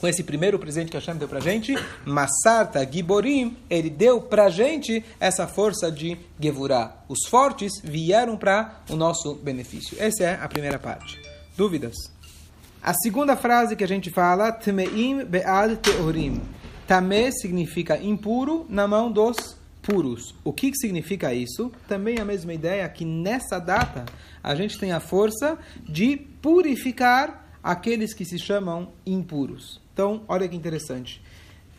com 0.00 0.08
esse 0.08 0.24
primeiro 0.24 0.58
presente 0.58 0.90
que 0.90 0.96
a 0.96 1.00
Hashem 1.00 1.14
deu 1.14 1.28
para 1.28 1.38
gente, 1.38 1.74
Masarta 2.04 2.84
Giborim, 2.84 3.56
ele 3.70 3.88
deu 3.88 4.20
para 4.20 4.50
gente 4.50 5.02
essa 5.20 5.46
força 5.46 5.90
de 5.90 6.18
Gevurah. 6.40 6.96
Os 7.08 7.28
fortes 7.28 7.80
vieram 7.82 8.36
para 8.36 8.80
o 8.90 8.96
nosso 8.96 9.36
benefício. 9.36 9.96
Essa 10.00 10.24
é 10.24 10.34
a 10.42 10.48
primeira 10.48 10.78
parte. 10.78 11.18
Dúvidas? 11.56 11.94
A 12.82 12.92
segunda 12.94 13.36
frase 13.36 13.76
que 13.76 13.84
a 13.84 13.88
gente 13.88 14.10
fala, 14.10 14.50
Tmeim 14.50 15.24
Be'ad 15.24 15.76
Teorim. 15.76 16.42
Tamé 16.86 17.30
significa 17.30 17.96
impuro 17.96 18.66
na 18.68 18.86
mão 18.86 19.10
dos 19.10 19.56
puros. 19.86 20.34
O 20.42 20.52
que, 20.52 20.72
que 20.72 20.76
significa 20.76 21.32
isso? 21.32 21.70
Também 21.86 22.18
a 22.18 22.24
mesma 22.24 22.52
ideia 22.52 22.88
que 22.88 23.04
nessa 23.04 23.60
data 23.60 24.04
a 24.42 24.54
gente 24.56 24.78
tem 24.78 24.90
a 24.90 24.98
força 24.98 25.56
de 25.88 26.16
purificar 26.16 27.46
aqueles 27.62 28.12
que 28.12 28.24
se 28.24 28.38
chamam 28.38 28.88
impuros. 29.06 29.80
Então, 29.92 30.22
olha 30.28 30.48
que 30.48 30.56
interessante. 30.56 31.22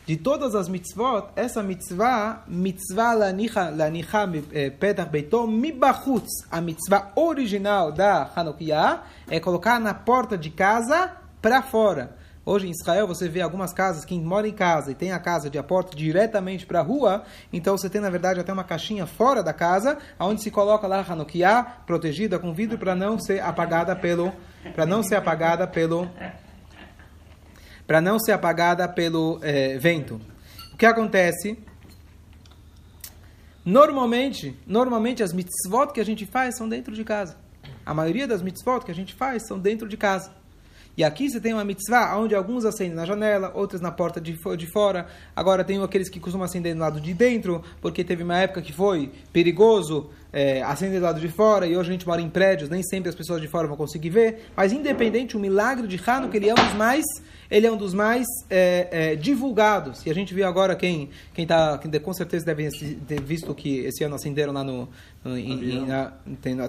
De 0.06 0.16
todas 0.16 0.54
as 0.54 0.70
mitzvot, 0.70 1.28
essa 1.36 1.62
mitzvah, 1.62 2.42
mitzvah 2.48 3.12
lanicha, 3.12 3.68
lanicha 3.68 4.26
eh, 4.52 4.70
petach 4.70 5.10
beitom 5.10 5.46
mibachutz, 5.46 6.46
a 6.50 6.62
mitzvah 6.62 7.12
original 7.14 7.92
da 7.92 8.30
Hanukkah, 8.34 9.04
é 9.28 9.38
colocar 9.38 9.78
na 9.78 9.92
porta 9.92 10.38
de 10.38 10.48
casa 10.48 11.12
para 11.42 11.60
fora. 11.60 12.16
Hoje 12.50 12.66
em 12.66 12.70
Israel 12.70 13.06
você 13.06 13.28
vê 13.28 13.42
algumas 13.42 13.74
casas, 13.74 14.06
quem 14.06 14.22
mora 14.22 14.48
em 14.48 14.54
casa 14.54 14.90
e 14.90 14.94
tem 14.94 15.12
a 15.12 15.18
casa 15.18 15.50
de 15.50 15.58
a 15.58 15.62
porta 15.62 15.94
diretamente 15.94 16.64
para 16.64 16.80
a 16.80 16.82
rua, 16.82 17.22
então 17.52 17.76
você 17.76 17.90
tem 17.90 18.00
na 18.00 18.08
verdade 18.08 18.40
até 18.40 18.50
uma 18.50 18.64
caixinha 18.64 19.04
fora 19.06 19.42
da 19.42 19.52
casa, 19.52 19.98
onde 20.18 20.42
se 20.42 20.50
coloca 20.50 20.86
lá 20.86 21.00
a 21.00 21.12
Hanukkah, 21.12 21.82
protegida 21.86 22.38
com 22.38 22.54
vidro 22.54 22.78
para 22.78 22.94
não 22.94 23.18
ser 23.18 23.40
apagada 23.40 23.94
pelo 23.94 24.32
para 24.74 24.86
não 24.86 25.02
ser 25.02 25.16
apagada 25.16 25.66
pelo 25.66 26.08
para 27.86 28.00
não 28.00 28.18
ser 28.18 28.32
apagada 28.32 28.88
pelo 28.88 29.38
é, 29.42 29.76
vento. 29.76 30.18
O 30.72 30.76
que 30.78 30.86
acontece? 30.86 31.58
Normalmente, 33.62 34.58
normalmente 34.66 35.22
as 35.22 35.34
mitzvot 35.34 35.92
que 35.92 36.00
a 36.00 36.04
gente 36.04 36.24
faz 36.24 36.56
são 36.56 36.66
dentro 36.66 36.94
de 36.94 37.04
casa. 37.04 37.36
A 37.84 37.92
maioria 37.92 38.26
das 38.26 38.40
mitzvot 38.40 38.86
que 38.86 38.90
a 38.90 38.94
gente 38.94 39.14
faz 39.14 39.46
são 39.46 39.58
dentro 39.58 39.86
de 39.86 39.98
casa. 39.98 40.37
E 40.98 41.04
aqui 41.04 41.30
você 41.30 41.40
tem 41.40 41.54
uma 41.54 41.64
mitzvah 41.64 42.18
onde 42.18 42.34
alguns 42.34 42.64
acendem 42.64 42.92
na 42.92 43.06
janela, 43.06 43.52
outros 43.54 43.80
na 43.80 43.92
porta 43.92 44.20
de, 44.20 44.36
de 44.56 44.66
fora. 44.66 45.06
Agora 45.36 45.62
tem 45.62 45.80
aqueles 45.80 46.08
que 46.08 46.18
costumam 46.18 46.44
acender 46.44 46.74
do 46.74 46.80
lado 46.80 47.00
de 47.00 47.14
dentro, 47.14 47.62
porque 47.80 48.02
teve 48.02 48.24
uma 48.24 48.36
época 48.36 48.60
que 48.60 48.72
foi 48.72 49.12
perigoso 49.32 50.10
é, 50.32 50.62
acender 50.62 51.00
do 51.00 51.04
lado 51.04 51.20
de 51.20 51.28
fora, 51.28 51.66
e 51.66 51.76
hoje 51.76 51.88
a 51.88 51.92
gente 51.92 52.06
mora 52.06 52.20
em 52.20 52.28
prédios, 52.28 52.68
nem 52.68 52.82
sempre 52.82 53.08
as 53.08 53.14
pessoas 53.14 53.40
de 53.40 53.48
fora 53.48 53.66
vão 53.66 53.76
conseguir 53.76 54.10
ver. 54.10 54.50
Mas 54.56 54.72
independente, 54.72 55.36
o 55.36 55.40
milagre 55.40 55.86
de 55.86 56.00
Hanukkah, 56.04 56.36
ele 56.36 56.48
é 56.48 56.52
um 56.52 56.56
dos 56.56 56.74
mais 56.74 57.04
ele 57.50 57.66
é 57.66 57.72
um 57.72 57.76
dos 57.76 57.94
mais 57.94 58.26
é, 58.50 58.88
é, 58.90 59.16
divulgados. 59.16 60.04
E 60.04 60.10
a 60.10 60.14
gente 60.14 60.34
viu 60.34 60.46
agora 60.46 60.76
quem, 60.76 61.08
quem, 61.32 61.46
tá, 61.46 61.78
quem 61.78 61.90
com 62.00 62.12
certeza 62.12 62.44
deve 62.44 62.68
ter 63.06 63.22
visto 63.22 63.54
que 63.54 63.78
esse 63.80 64.04
ano 64.04 64.14
acenderam 64.14 64.52
lá 64.52 64.62
no, 64.62 64.88
no 65.24 65.36
em, 65.36 65.86
na, 65.86 66.12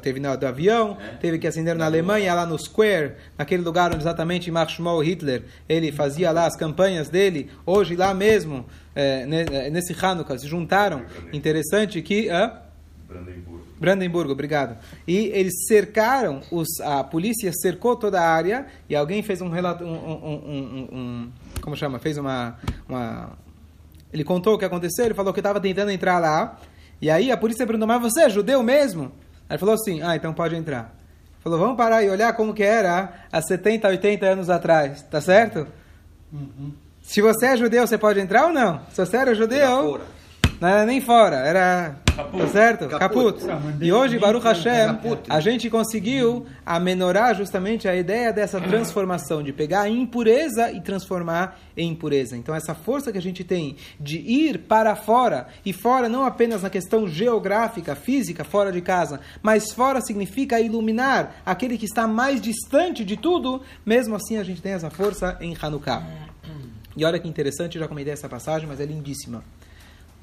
teve 0.01 0.19
no 0.19 0.37
do 0.37 0.47
avião, 0.47 0.97
é. 1.01 1.17
teve 1.17 1.37
que 1.37 1.47
acender 1.47 1.75
na 1.75 1.85
Alemanha, 1.85 2.33
lá 2.33 2.45
no 2.45 2.57
Square, 2.57 3.13
naquele 3.37 3.61
lugar 3.61 3.91
onde 3.91 4.01
exatamente 4.01 4.49
Marshmallow 4.49 5.03
Hitler 5.03 5.43
ele 5.67 5.91
fazia 5.91 6.31
lá 6.31 6.45
as 6.45 6.55
campanhas 6.55 7.09
dele. 7.09 7.49
Hoje 7.65 7.95
lá 7.95 8.13
mesmo, 8.13 8.65
é, 8.95 9.25
nesse 9.69 9.93
Hanukkah, 9.93 10.37
se 10.37 10.47
juntaram. 10.47 11.03
Interessante 11.33 12.01
que... 12.01 12.29
Brandenburgo. 13.09 13.65
Brandenburgo, 13.79 14.31
obrigado. 14.31 14.77
E 15.07 15.31
eles 15.33 15.65
cercaram, 15.67 16.41
os, 16.51 16.79
a 16.79 17.03
polícia 17.03 17.51
cercou 17.51 17.95
toda 17.95 18.21
a 18.21 18.29
área 18.29 18.67
e 18.87 18.95
alguém 18.95 19.23
fez 19.23 19.41
um 19.41 19.49
relato, 19.49 19.83
um, 19.83 19.89
um, 19.89 20.33
um, 20.35 20.89
um 20.91 21.31
como 21.59 21.75
chama, 21.75 21.97
fez 21.97 22.17
uma, 22.17 22.59
uma, 22.87 23.31
ele 24.13 24.23
contou 24.23 24.53
o 24.53 24.57
que 24.59 24.65
aconteceu, 24.65 25.05
ele 25.05 25.15
falou 25.15 25.33
que 25.33 25.39
estava 25.39 25.59
tentando 25.59 25.89
entrar 25.89 26.19
lá 26.19 26.59
e 27.01 27.09
aí 27.09 27.31
a 27.31 27.37
polícia 27.37 27.65
perguntou, 27.65 27.87
mas 27.87 28.01
você 28.01 28.21
é 28.21 28.29
judeu 28.29 28.61
mesmo? 28.61 29.05
Aí 29.49 29.55
ele 29.55 29.57
falou 29.57 29.73
assim, 29.73 30.03
ah, 30.03 30.15
então 30.15 30.31
pode 30.31 30.55
entrar. 30.55 30.95
Falou, 31.39 31.57
vamos 31.57 31.77
parar 31.77 32.03
e 32.03 32.09
olhar 32.09 32.33
como 32.33 32.53
que 32.53 32.63
era 32.63 33.25
há 33.31 33.41
70, 33.41 33.87
80 33.87 34.25
anos 34.25 34.49
atrás, 34.49 35.01
tá 35.03 35.19
certo? 35.19 35.65
Uhum. 36.31 36.73
Se 37.01 37.21
você 37.21 37.47
é 37.47 37.57
judeu, 37.57 37.87
você 37.87 37.97
pode 37.97 38.19
entrar 38.19 38.45
ou 38.45 38.53
não? 38.53 38.81
Se 38.91 39.03
você 39.03 39.17
era 39.17 39.33
judeu, 39.33 39.99
não 40.59 40.67
era 40.67 40.85
nem 40.85 40.99
fora, 40.99 41.37
era. 41.37 41.95
Tá 42.15 42.47
certo? 42.47 42.87
Caput. 42.89 43.39
E 43.79 43.93
hoje, 43.93 44.19
Baruch 44.19 44.45
Hashem, 44.45 44.99
a 45.29 45.39
gente 45.39 45.69
conseguiu 45.69 46.45
amenorar 46.65 47.33
justamente 47.33 47.87
a 47.87 47.95
ideia 47.95 48.33
dessa 48.33 48.59
transformação, 48.59 49.41
de 49.41 49.53
pegar 49.53 49.81
a 49.81 49.89
impureza 49.89 50.69
e 50.71 50.81
transformar 50.81 51.57
em 51.77 51.95
pureza. 51.95 52.35
Então, 52.35 52.53
essa 52.53 52.75
força 52.75 53.09
que 53.09 53.17
a 53.17 53.21
gente 53.21 53.43
tem 53.45 53.77
de 53.97 54.17
ir 54.17 54.59
para 54.59 54.95
fora, 54.97 55.47
e 55.65 55.71
fora 55.71 56.09
não 56.09 56.25
apenas 56.25 56.61
na 56.61 56.69
questão 56.69 57.07
geográfica, 57.07 57.95
física, 57.95 58.43
fora 58.43 58.71
de 58.71 58.81
casa, 58.81 59.21
mas 59.41 59.71
fora 59.71 60.01
significa 60.01 60.59
iluminar 60.59 61.41
aquele 61.45 61.77
que 61.77 61.85
está 61.85 62.05
mais 62.05 62.41
distante 62.41 63.05
de 63.05 63.15
tudo, 63.15 63.61
mesmo 63.85 64.15
assim 64.15 64.37
a 64.37 64.43
gente 64.43 64.61
tem 64.61 64.73
essa 64.73 64.89
força 64.89 65.37
em 65.39 65.55
Hanukkah. 65.59 66.03
E 66.97 67.05
olha 67.05 67.17
que 67.17 67.29
interessante, 67.29 67.79
já 67.79 67.87
comentei 67.87 68.11
essa 68.11 68.27
passagem, 68.27 68.67
mas 68.67 68.81
é 68.81 68.85
lindíssima. 68.85 69.41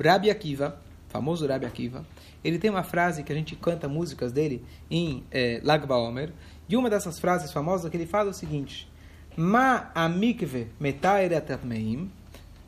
Rabi 0.02 0.30
Akiva, 0.30 0.78
famoso 1.08 1.46
Rabi 1.46 1.66
Akiva, 1.66 2.04
ele 2.44 2.58
tem 2.58 2.70
uma 2.70 2.82
frase 2.82 3.22
que 3.22 3.32
a 3.32 3.36
gente 3.36 3.56
canta 3.56 3.88
músicas 3.88 4.32
dele 4.32 4.64
em 4.90 5.24
é, 5.30 5.60
Lag 5.64 5.86
Baomer, 5.86 6.32
e 6.68 6.76
uma 6.76 6.90
dessas 6.90 7.18
frases 7.18 7.52
famosas 7.52 7.90
que 7.90 7.96
ele 7.96 8.06
fala 8.06 8.28
é 8.28 8.30
o 8.30 8.34
seguinte: 8.34 8.88
Ma 9.36 9.90
amikve 9.94 10.68
metaeret 10.80 11.46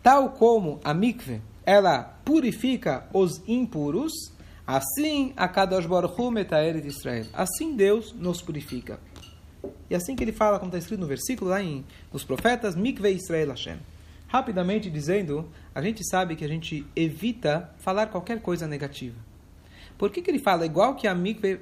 tal 0.02 0.30
como 0.30 0.80
a 0.84 0.94
mikve 0.94 1.40
ela 1.64 2.02
purifica 2.24 3.06
os 3.12 3.42
impuros, 3.46 4.12
assim 4.66 5.34
a 5.36 5.46
Kadosh 5.46 5.86
Baruch 5.86 6.18
Hu 6.18 6.30
Metaeret 6.30 6.86
Israel. 6.86 7.26
Assim 7.32 7.76
Deus 7.76 8.14
nos 8.14 8.40
purifica. 8.40 8.98
E 9.90 9.94
assim 9.94 10.16
que 10.16 10.24
ele 10.24 10.32
fala, 10.32 10.58
como 10.58 10.68
está 10.68 10.78
escrito 10.78 11.00
no 11.00 11.06
versículo 11.06 11.50
lá 11.50 11.62
em, 11.62 11.84
nos 12.12 12.24
profetas, 12.24 12.74
Mikve 12.74 13.10
Israel 13.10 13.50
Hashem. 13.50 13.78
Rapidamente 14.28 14.90
dizendo, 14.90 15.48
a 15.74 15.82
gente 15.82 16.06
sabe 16.08 16.36
que 16.36 16.44
a 16.44 16.48
gente 16.48 16.86
evita 16.94 17.74
falar 17.78 18.06
qualquer 18.06 18.40
coisa 18.40 18.66
negativa. 18.66 19.16
Por 19.96 20.10
que, 20.10 20.22
que 20.22 20.30
ele 20.30 20.38
fala 20.38 20.64
igual 20.64 20.94
que 20.94 21.08
a 21.08 21.14
mikve 21.14 21.60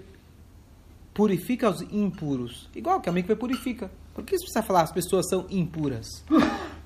purifica 1.14 1.70
os 1.70 1.80
impuros? 1.80 2.68
Igual 2.74 3.00
que 3.00 3.08
a 3.08 3.12
mikve 3.12 3.36
purifica. 3.36 3.90
Por 4.12 4.24
que 4.24 4.36
você 4.36 4.44
precisa 4.44 4.62
falar 4.62 4.82
as 4.82 4.92
pessoas 4.92 5.28
são 5.28 5.46
impuras? 5.48 6.24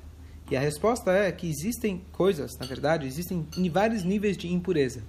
E 0.50 0.56
a 0.56 0.60
resposta 0.60 1.12
é 1.12 1.30
que 1.30 1.48
existem 1.48 2.02
coisas, 2.10 2.58
na 2.58 2.66
verdade, 2.66 3.06
existem 3.06 3.46
vários 3.72 4.02
níveis 4.02 4.36
de 4.36 4.52
impureza. 4.52 5.00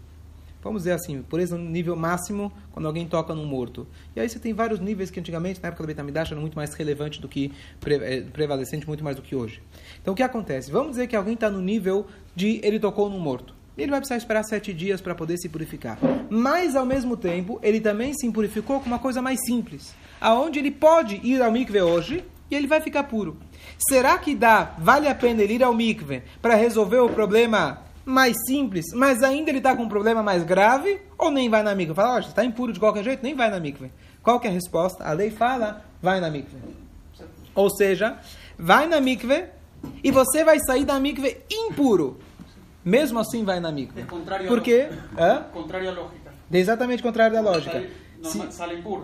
Vamos 0.61 0.83
dizer 0.83 0.93
assim, 0.93 1.13
impureza 1.13 1.57
no 1.57 1.69
nível 1.69 1.95
máximo 1.95 2.51
quando 2.71 2.85
alguém 2.85 3.07
toca 3.07 3.33
num 3.33 3.45
morto. 3.45 3.87
E 4.15 4.19
aí 4.19 4.29
você 4.29 4.39
tem 4.39 4.53
vários 4.53 4.79
níveis 4.79 5.09
que 5.09 5.19
antigamente, 5.19 5.59
na 5.61 5.69
época 5.69 5.83
do 5.83 5.87
Betamidash, 5.87 6.31
eram 6.31 6.41
muito 6.41 6.55
mais 6.55 6.73
relevantes 6.73 7.19
do 7.19 7.27
que 7.27 7.51
eh, 7.85 8.21
prevalecente, 8.31 8.87
muito 8.87 9.03
mais 9.03 9.15
do 9.15 9.21
que 9.21 9.35
hoje. 9.35 9.61
Então 10.01 10.13
o 10.13 10.17
que 10.17 10.23
acontece? 10.23 10.71
Vamos 10.71 10.91
dizer 10.91 11.07
que 11.07 11.15
alguém 11.15 11.33
está 11.33 11.49
no 11.49 11.61
nível 11.61 12.05
de 12.35 12.59
ele 12.63 12.79
tocou 12.79 13.09
num 13.09 13.19
morto. 13.19 13.61
Ele 13.77 13.89
vai 13.89 13.99
precisar 13.99 14.17
esperar 14.17 14.43
sete 14.43 14.73
dias 14.73 15.01
para 15.01 15.15
poder 15.15 15.37
se 15.37 15.49
purificar. 15.49 15.97
Mas, 16.29 16.75
ao 16.75 16.85
mesmo 16.85 17.15
tempo, 17.15 17.59
ele 17.63 17.79
também 17.79 18.13
se 18.13 18.29
purificou 18.29 18.79
com 18.79 18.85
uma 18.85 18.99
coisa 18.99 19.21
mais 19.21 19.39
simples. 19.45 19.95
Aonde 20.19 20.59
ele 20.59 20.71
pode 20.71 21.19
ir 21.23 21.41
ao 21.41 21.51
mikve 21.51 21.81
hoje 21.81 22.23
e 22.49 22.55
ele 22.55 22.67
vai 22.67 22.81
ficar 22.81 23.03
puro. 23.03 23.37
Será 23.89 24.17
que 24.17 24.35
dá, 24.35 24.75
vale 24.77 25.07
a 25.07 25.15
pena 25.15 25.41
ele 25.41 25.53
ir 25.53 25.63
ao 25.63 25.73
mikve 25.73 26.21
para 26.41 26.55
resolver 26.55 26.99
o 26.99 27.09
problema 27.09 27.81
mais 28.05 28.35
simples, 28.45 28.85
mas 28.93 29.23
ainda 29.23 29.49
ele 29.49 29.59
está 29.59 29.75
com 29.75 29.83
um 29.83 29.89
problema 29.89 30.23
mais 30.23 30.43
grave? 30.43 30.99
Ou 31.17 31.31
nem 31.31 31.49
vai 31.49 31.63
na 31.63 31.75
mikve? 31.75 31.95
Fala, 31.95 32.15
ó, 32.15 32.19
está 32.19 32.43
impuro 32.43 32.73
de 32.73 32.79
qualquer 32.79 33.03
jeito, 33.03 33.23
nem 33.23 33.35
vai 33.35 33.49
na 33.49 33.59
mikve. 33.59 33.91
Qual 34.23 34.39
que 34.39 34.47
é 34.47 34.49
a 34.49 34.53
resposta? 34.53 35.03
A 35.03 35.11
lei 35.13 35.29
fala, 35.29 35.83
vai 36.01 36.19
na 36.19 36.29
mikve. 36.29 36.57
Ou 37.53 37.69
seja, 37.69 38.17
vai 38.57 38.87
na 38.87 39.01
mikve 39.01 39.45
e 40.03 40.11
você 40.11 40.43
vai 40.43 40.59
sair 40.59 40.85
da 40.85 40.99
mikve 40.99 41.37
impuro. 41.51 42.19
Mesmo 42.83 43.19
assim 43.19 43.43
vai 43.43 43.59
na 43.59 43.71
mikve. 43.71 44.01
É 44.01 44.05
contrário 44.05 44.47
Por 44.47 44.61
quê? 44.61 44.89
Hã? 45.17 45.45
Contrário 45.53 45.89
à 45.89 45.93
lógica. 45.93 46.33
É 46.51 46.57
exatamente 46.57 47.03
contrário 47.03 47.35
da 47.35 47.41
lógica. 47.41 47.83
Se, 48.23 48.39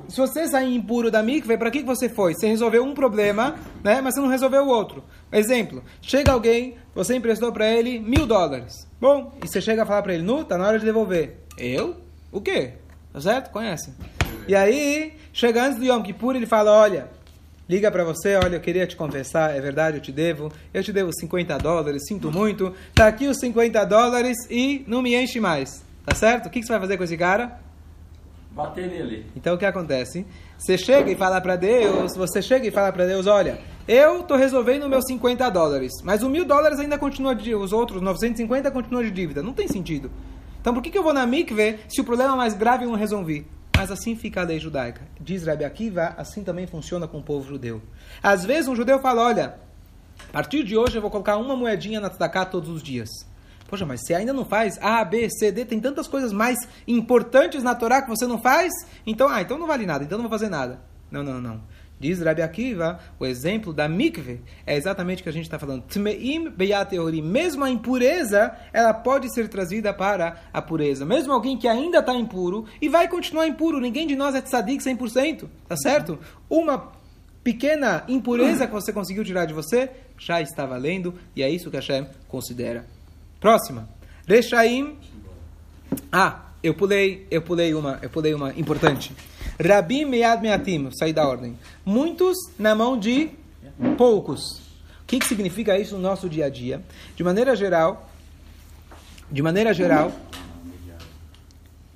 se 0.10 0.18
você 0.18 0.48
sair 0.48 0.76
impuro 0.76 1.10
da 1.10 1.24
mikve, 1.24 1.58
para 1.58 1.72
que 1.72 1.82
você 1.82 2.08
foi? 2.08 2.36
Você 2.36 2.48
resolveu 2.48 2.84
um 2.84 2.94
problema, 2.94 3.56
né? 3.84 4.00
mas 4.00 4.14
você 4.14 4.22
não 4.22 4.28
resolveu 4.28 4.64
o 4.64 4.68
outro. 4.68 5.04
Exemplo, 5.32 5.84
chega 6.02 6.32
alguém, 6.32 6.76
você 6.94 7.16
emprestou 7.16 7.52
para 7.52 7.68
ele 7.68 8.00
mil 8.00 8.28
dólares. 8.28 8.87
Bom, 9.00 9.38
e 9.44 9.48
você 9.48 9.62
chega 9.62 9.84
a 9.84 9.86
falar 9.86 10.02
para 10.02 10.14
ele, 10.14 10.24
nu, 10.24 10.44
tá 10.44 10.58
na 10.58 10.68
hora 10.68 10.80
de 10.80 10.86
devolver. 10.86 11.38
Eu? 11.56 11.98
O 12.32 12.42
quê? 12.42 12.74
Tá 13.14 13.22
certo? 13.22 13.52
Conhece. 13.52 13.94
E 14.48 14.56
aí, 14.56 15.14
chega 15.32 15.64
antes 15.64 15.78
do 15.78 15.86
Yom 15.86 16.02
Kippur, 16.02 16.36
ele 16.36 16.48
fala, 16.48 16.72
olha, 16.72 17.08
liga 17.70 17.92
para 17.92 18.04
você, 18.04 18.36
olha, 18.36 18.56
eu 18.56 18.60
queria 18.60 18.88
te 18.88 18.96
confessar, 18.96 19.56
é 19.56 19.62
verdade, 19.62 19.98
eu 19.98 20.02
te 20.02 20.12
devo, 20.12 20.52
eu 20.74 20.84
te 20.84 20.92
devo 20.92 21.12
50 21.14 21.58
dólares, 21.60 22.08
sinto 22.08 22.32
muito, 22.32 22.74
tá 22.96 23.08
aqui 23.08 23.28
os 23.28 23.38
50 23.40 23.86
dólares 23.86 24.36
e 24.50 24.84
não 24.88 25.04
me 25.04 25.16
enche 25.16 25.40
mais, 25.40 25.84
tá 26.04 26.16
certo? 26.16 26.48
O 26.48 26.50
que, 26.50 26.60
que 26.60 26.66
você 26.66 26.72
vai 26.72 26.82
fazer 26.82 26.98
com 26.98 27.04
esse 27.04 27.18
cara? 27.18 27.60
Bater 28.52 28.88
nele. 28.88 29.28
Então 29.36 29.54
o 29.54 29.58
que 29.60 29.66
acontece? 29.66 30.26
Você 30.58 30.76
chega 30.76 31.12
e 31.12 31.16
fala 31.16 31.40
para 31.40 31.56
Deus, 31.56 32.16
você 32.16 32.42
chega 32.42 32.66
e 32.66 32.72
fala 32.72 32.92
para 32.92 33.06
Deus, 33.06 33.28
olha, 33.28 33.60
eu 33.88 34.24
tô 34.24 34.36
resolvendo 34.36 34.90
meus 34.90 35.06
50 35.06 35.50
dólares, 35.50 35.94
mas 36.04 36.22
o 36.22 36.30
mil 36.30 36.44
dólares 36.44 36.80
ainda 36.80 36.98
continua 36.98 37.34
de 37.34 37.56
os 37.56 37.72
outros 37.72 38.02
950 38.02 38.70
continuam 38.72 39.04
de 39.04 39.12
dívida, 39.12 39.42
não 39.42 39.54
tem 39.54 39.68
sentido. 39.68 40.12
Então 40.60 40.74
por 40.74 40.84
que, 40.84 40.90
que 40.90 40.98
eu 40.98 41.04
vou 41.04 41.14
na 41.14 41.26
mikve 41.26 41.80
se 41.88 42.02
o 42.02 42.04
problema 42.04 42.36
mais 42.36 42.54
grave 42.54 42.84
eu 42.84 42.90
não 42.90 42.98
resolvi? 42.98 43.48
Mas 43.78 43.90
assim 43.92 44.16
fica 44.16 44.42
a 44.42 44.44
lei 44.44 44.60
judaica. 44.60 45.08
Diz 45.22 45.46
Rabbi 45.46 45.64
Akiva, 45.64 46.16
assim 46.18 46.44
também 46.44 46.68
funciona 46.68 47.08
com 47.08 47.20
o 47.20 47.24
povo 47.24 47.48
judeu. 47.48 47.82
Às 48.22 48.44
vezes 48.44 48.68
um 48.68 48.76
judeu 48.76 49.00
fala, 49.00 49.24
olha, 49.24 49.60
a 50.28 50.32
partir 50.34 50.64
de 50.64 50.76
hoje 50.76 50.98
eu 50.98 51.02
vou 51.02 51.12
colocar 51.12 51.38
uma 51.38 51.56
moedinha 51.56 52.02
na 52.02 52.10
tzedakah 52.10 52.46
todos 52.46 52.70
os 52.70 52.84
dias. 52.84 53.10
Poxa, 53.68 53.86
mas 53.86 54.02
você 54.02 54.14
ainda 54.14 54.34
não 54.34 54.46
faz 54.46 54.78
A, 54.82 55.04
B, 55.06 55.30
C, 55.30 55.52
D, 55.52 55.64
tem 55.64 55.80
tantas 55.80 56.08
coisas 56.08 56.34
mais 56.34 56.58
importantes 56.88 57.64
na 57.64 57.76
Torá 57.76 58.02
que 58.02 58.10
você 58.10 58.26
não 58.26 58.40
faz? 58.40 58.72
Então, 59.06 59.30
ah, 59.30 59.42
então 59.42 59.58
não 59.58 59.68
vale 59.68 59.86
nada, 59.86 60.04
então 60.04 60.18
não 60.18 60.24
vou 60.24 60.32
fazer 60.32 60.50
nada. 60.50 60.82
Não, 61.12 61.24
não, 61.24 61.40
não. 61.40 61.62
Diz 62.00 62.22
Rabbi 62.22 62.44
Akiva, 62.44 63.00
o 63.20 63.26
exemplo 63.26 63.74
da 63.74 63.90
mikve 63.90 64.42
é 64.66 64.76
exatamente 64.76 65.22
o 65.22 65.24
que 65.24 65.30
a 65.30 65.34
gente 65.34 65.46
está 65.46 65.58
falando. 65.58 65.84
Tmeim 65.84 66.50
beyateori. 66.50 67.22
Mesmo 67.22 67.64
a 67.64 67.70
impureza, 67.70 68.56
ela 68.72 68.94
pode 68.94 69.34
ser 69.34 69.48
trazida 69.48 69.92
para 69.94 70.44
a 70.54 70.62
pureza. 70.62 71.06
Mesmo 71.06 71.34
alguém 71.34 71.58
que 71.58 71.68
ainda 71.68 72.00
está 72.00 72.14
impuro 72.14 72.66
e 72.80 72.88
vai 72.88 73.08
continuar 73.08 73.48
impuro. 73.48 73.80
Ninguém 73.80 74.06
de 74.06 74.16
nós 74.16 74.36
é 74.36 74.42
tzadik 74.42 74.84
100%, 74.84 75.46
tá 75.68 75.76
certo? 75.76 76.20
Uma 76.48 76.92
pequena 77.44 78.04
impureza 78.08 78.68
que 78.68 78.74
você 78.74 78.94
conseguiu 78.94 79.24
tirar 79.24 79.46
de 79.46 79.54
você, 79.54 79.90
já 80.20 80.42
está 80.42 80.66
valendo 80.66 81.16
e 81.36 81.42
é 81.42 81.50
isso 81.50 81.72
que 81.72 81.78
Hashem 81.78 82.06
considera. 82.28 82.86
Próxima. 83.40 83.90
Rechaim. 84.28 84.98
Ah, 86.12 86.42
eu 86.62 86.74
pulei, 86.74 87.26
eu 87.32 87.42
pulei 87.42 87.74
uma, 87.74 87.98
eu 88.02 88.10
pulei 88.10 88.34
uma 88.34 88.52
importante. 88.52 89.16
Rabim 89.60 90.06
Mead 90.06 90.42
Meatim, 90.42 90.90
saí 90.92 91.12
da 91.12 91.28
ordem. 91.28 91.58
Muitos 91.86 92.38
na 92.60 92.76
mão 92.76 92.98
de 92.98 93.32
poucos. 93.98 94.60
O 95.02 95.06
que, 95.08 95.20
que 95.20 95.26
significa 95.26 95.78
isso 95.78 95.96
no 95.96 96.02
nosso 96.02 96.30
dia 96.30 96.46
a 96.46 96.50
dia? 96.50 96.82
De 97.16 97.24
maneira 97.24 97.56
geral, 97.56 98.10
de 99.32 99.42
maneira 99.42 99.74
geral, 99.74 100.12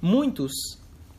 muitos 0.02 0.52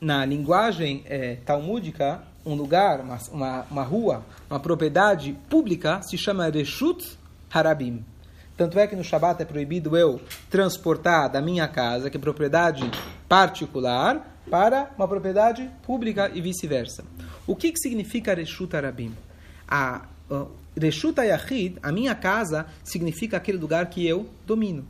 na 0.01 0.25
linguagem 0.25 1.05
é, 1.07 1.37
talmúdica, 1.37 2.23
um 2.45 2.55
lugar, 2.55 3.01
uma, 3.01 3.19
uma, 3.31 3.67
uma, 3.71 3.83
rua, 3.83 4.25
uma 4.51 4.59
propriedade 4.59 5.37
pública 5.49 6.03
se 6.03 6.19
chama 6.19 6.49
Reshut 6.49 7.17
Harabim. 7.53 8.05
Tanto 8.57 8.79
é 8.79 8.87
que 8.87 8.97
no 8.97 9.05
Shabat 9.05 9.41
é 9.41 9.45
proibido 9.45 9.97
eu 9.97 10.21
transportar 10.51 11.31
da 11.31 11.41
minha 11.41 11.69
casa, 11.69 12.11
que 12.11 12.17
é 12.17 12.21
propriedade 12.21 12.91
particular, 13.29 14.32
para 14.51 14.91
uma 14.97 15.09
propriedade 15.09 15.71
pública 15.83 16.31
e 16.33 16.41
vice-versa. 16.41 17.05
O 17.47 17.57
que, 17.57 17.73
que 17.73 17.79
significa 17.79 18.35
Reshut 18.35 18.75
Arabim? 18.77 19.15
A 19.69 20.07
uh, 20.31 20.51
Reshut 20.77 21.19
Ayahid, 21.21 21.79
a 21.83 21.93
minha 21.93 22.15
casa, 22.15 22.67
significa 22.83 23.37
aquele 23.37 23.59
lugar 23.59 23.87
que 23.87 24.07
eu 24.07 24.27
domino. 24.47 24.87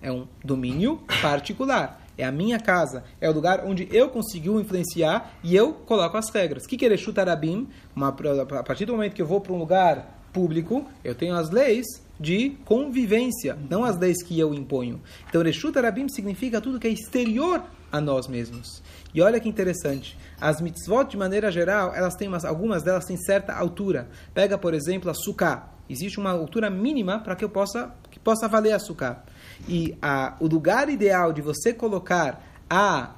É 0.00 0.10
um 0.10 0.26
domínio 0.44 1.00
particular. 1.20 2.00
É 2.18 2.24
a 2.24 2.32
minha 2.32 2.58
casa. 2.58 3.04
É 3.20 3.30
o 3.30 3.32
lugar 3.32 3.64
onde 3.64 3.88
eu 3.90 4.08
consigo 4.08 4.60
influenciar 4.60 5.34
e 5.42 5.54
eu 5.54 5.72
coloco 5.72 6.16
as 6.16 6.28
regras. 6.30 6.64
O 6.64 6.68
que, 6.68 6.76
que 6.76 6.84
é 6.84 6.88
Reshut 6.88 7.18
Arabim? 7.18 7.68
Uma, 7.94 8.08
a 8.08 8.62
partir 8.62 8.84
do 8.84 8.92
momento 8.92 9.14
que 9.14 9.22
eu 9.22 9.26
vou 9.26 9.40
para 9.40 9.52
um 9.52 9.58
lugar 9.58 10.20
público, 10.32 10.86
eu 11.04 11.14
tenho 11.14 11.34
as 11.34 11.50
leis 11.50 11.86
de 12.22 12.50
convivência, 12.64 13.58
não 13.68 13.84
as 13.84 13.98
leis 13.98 14.22
que 14.22 14.38
eu 14.38 14.54
imponho. 14.54 15.02
Então, 15.28 15.42
Reshut 15.42 15.76
Arabim 15.76 16.08
significa 16.08 16.60
tudo 16.60 16.78
que 16.78 16.86
é 16.86 16.90
exterior 16.90 17.62
a 17.90 18.00
nós 18.00 18.28
mesmos. 18.28 18.80
E 19.12 19.20
olha 19.20 19.40
que 19.40 19.48
interessante, 19.48 20.16
as 20.40 20.60
mitzvot, 20.60 21.10
de 21.10 21.16
maneira 21.16 21.50
geral, 21.50 21.92
elas 21.92 22.14
têm 22.14 22.28
umas, 22.28 22.44
algumas 22.44 22.84
delas 22.84 23.04
têm 23.04 23.16
certa 23.16 23.52
altura. 23.52 24.08
Pega, 24.32 24.56
por 24.56 24.72
exemplo, 24.72 25.10
a 25.10 25.14
sukkah. 25.14 25.68
Existe 25.90 26.18
uma 26.18 26.30
altura 26.30 26.70
mínima 26.70 27.18
para 27.18 27.34
que 27.34 27.44
eu 27.44 27.50
possa, 27.50 27.92
que 28.10 28.20
possa 28.20 28.46
valer 28.46 28.72
a 28.72 28.78
sukkah. 28.78 29.24
E 29.68 29.98
a, 30.00 30.36
o 30.38 30.46
lugar 30.46 30.88
ideal 30.88 31.32
de 31.32 31.42
você 31.42 31.74
colocar 31.74 32.42
a, 32.70 33.16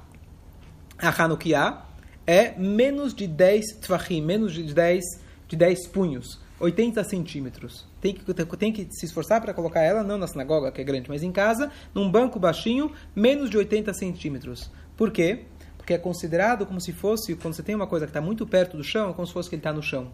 a 0.97 1.23
Hanukkah 1.23 1.85
é 2.25 2.57
menos 2.57 3.13
de 3.13 3.27
10 3.27 3.77
tvachim, 3.81 4.21
menos 4.21 4.51
de 4.51 4.73
10, 4.73 5.03
de 5.47 5.55
10 5.55 5.87
punhos. 5.89 6.43
80 6.59 7.03
centímetros. 7.03 7.85
Tem 8.05 8.13
que, 8.13 8.55
tem 8.57 8.71
que 8.71 8.87
se 8.91 9.03
esforçar 9.07 9.41
para 9.41 9.51
colocar 9.51 9.81
ela, 9.81 10.03
não 10.03 10.15
na 10.15 10.27
sinagoga, 10.27 10.71
que 10.71 10.79
é 10.79 10.83
grande, 10.83 11.09
mas 11.09 11.23
em 11.23 11.31
casa, 11.31 11.71
num 11.91 12.07
banco 12.07 12.37
baixinho, 12.39 12.91
menos 13.15 13.49
de 13.49 13.57
80 13.57 13.91
centímetros. 13.95 14.69
Por 14.95 15.09
quê? 15.09 15.45
Porque 15.75 15.91
é 15.91 15.97
considerado 15.97 16.67
como 16.67 16.79
se 16.79 16.93
fosse, 16.93 17.35
quando 17.35 17.55
você 17.55 17.63
tem 17.63 17.73
uma 17.73 17.87
coisa 17.87 18.05
que 18.05 18.11
está 18.11 18.21
muito 18.21 18.45
perto 18.45 18.77
do 18.77 18.83
chão, 18.83 19.09
é 19.09 19.13
como 19.13 19.25
se 19.25 19.33
fosse 19.33 19.49
que 19.49 19.55
ele 19.55 19.61
está 19.61 19.73
no 19.73 19.81
chão. 19.81 20.11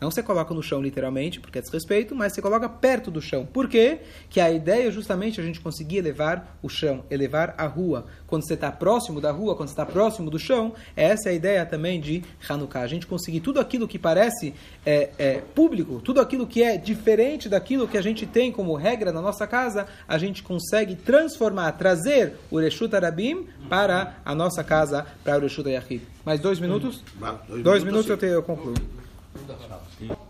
Não 0.00 0.10
você 0.10 0.22
coloca 0.22 0.52
no 0.52 0.62
chão 0.62 0.80
literalmente, 0.80 1.40
porque 1.40 1.58
é 1.58 1.62
desrespeito, 1.62 2.14
mas 2.14 2.32
você 2.32 2.42
coloca 2.42 2.68
perto 2.68 3.10
do 3.10 3.20
chão. 3.20 3.46
Por 3.46 3.68
quê? 3.68 4.00
Que 4.28 4.40
a 4.40 4.50
ideia 4.50 4.88
é 4.88 4.90
justamente 4.90 5.40
a 5.40 5.44
gente 5.44 5.60
conseguir 5.60 5.98
elevar 5.98 6.58
o 6.62 6.68
chão, 6.68 7.04
elevar 7.10 7.54
a 7.56 7.66
rua. 7.66 8.06
Quando 8.26 8.46
você 8.46 8.54
está 8.54 8.70
próximo 8.70 9.20
da 9.20 9.30
rua, 9.30 9.54
quando 9.56 9.68
você 9.68 9.72
está 9.72 9.86
próximo 9.86 10.30
do 10.30 10.38
chão, 10.38 10.74
essa 10.96 11.28
é 11.28 11.32
a 11.32 11.34
ideia 11.34 11.66
também 11.66 12.00
de 12.00 12.22
Hanukkah. 12.48 12.80
A 12.80 12.86
gente 12.86 13.06
conseguir 13.06 13.40
tudo 13.40 13.60
aquilo 13.60 13.88
que 13.88 13.98
parece 13.98 14.54
é, 14.84 15.10
é, 15.18 15.42
público, 15.54 16.00
tudo 16.00 16.20
aquilo 16.20 16.46
que 16.46 16.62
é 16.62 16.76
diferente 16.76 17.48
daquilo 17.48 17.88
que 17.88 17.96
a 17.96 18.02
gente 18.02 18.26
tem 18.26 18.52
como 18.52 18.74
regra 18.74 19.12
na 19.12 19.22
nossa 19.22 19.46
casa, 19.46 19.86
a 20.06 20.18
gente 20.18 20.42
consegue 20.42 20.94
transformar, 20.96 21.72
trazer 21.72 22.34
o 22.50 22.58
Reshut 22.58 22.94
Arabim 22.94 23.46
para 23.68 24.16
a 24.24 24.34
nossa 24.34 24.62
casa, 24.62 25.06
para 25.22 25.38
o 25.38 25.40
Reshut 25.40 25.68
Yahid. 25.68 26.02
Mais 26.24 26.40
dois 26.40 26.58
minutos? 26.58 27.02
Dois, 27.48 27.62
dois 27.62 27.84
minutos, 27.84 28.08
eu, 28.08 28.16
te, 28.16 28.26
eu 28.26 28.42
concluo. 28.42 28.74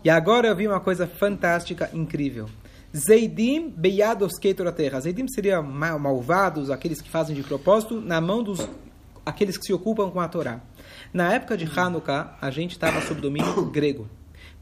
E 0.03 0.09
agora 0.09 0.47
eu 0.47 0.55
vi 0.55 0.67
uma 0.67 0.79
coisa 0.79 1.07
fantástica, 1.07 1.89
incrível. 1.93 2.47
Zeidim 2.93 3.69
beyados 3.69 4.37
keitor 4.39 4.71
terra. 4.71 4.99
Zeidim 5.01 5.27
seria 5.27 5.61
ma- 5.61 5.97
malvados, 5.99 6.69
aqueles 6.69 7.01
que 7.01 7.09
fazem 7.09 7.35
de 7.35 7.43
propósito, 7.43 7.99
na 7.99 8.21
mão 8.21 8.41
dos 8.41 8.67
aqueles 9.25 9.57
que 9.57 9.65
se 9.65 9.73
ocupam 9.73 10.09
com 10.11 10.19
a 10.19 10.27
Torá. 10.27 10.61
Na 11.13 11.33
época 11.33 11.57
de 11.57 11.65
Hanukkah, 11.65 12.37
a 12.39 12.51
gente 12.51 12.71
estava 12.71 13.01
sob 13.01 13.19
domínio 13.19 13.65
grego. 13.71 14.07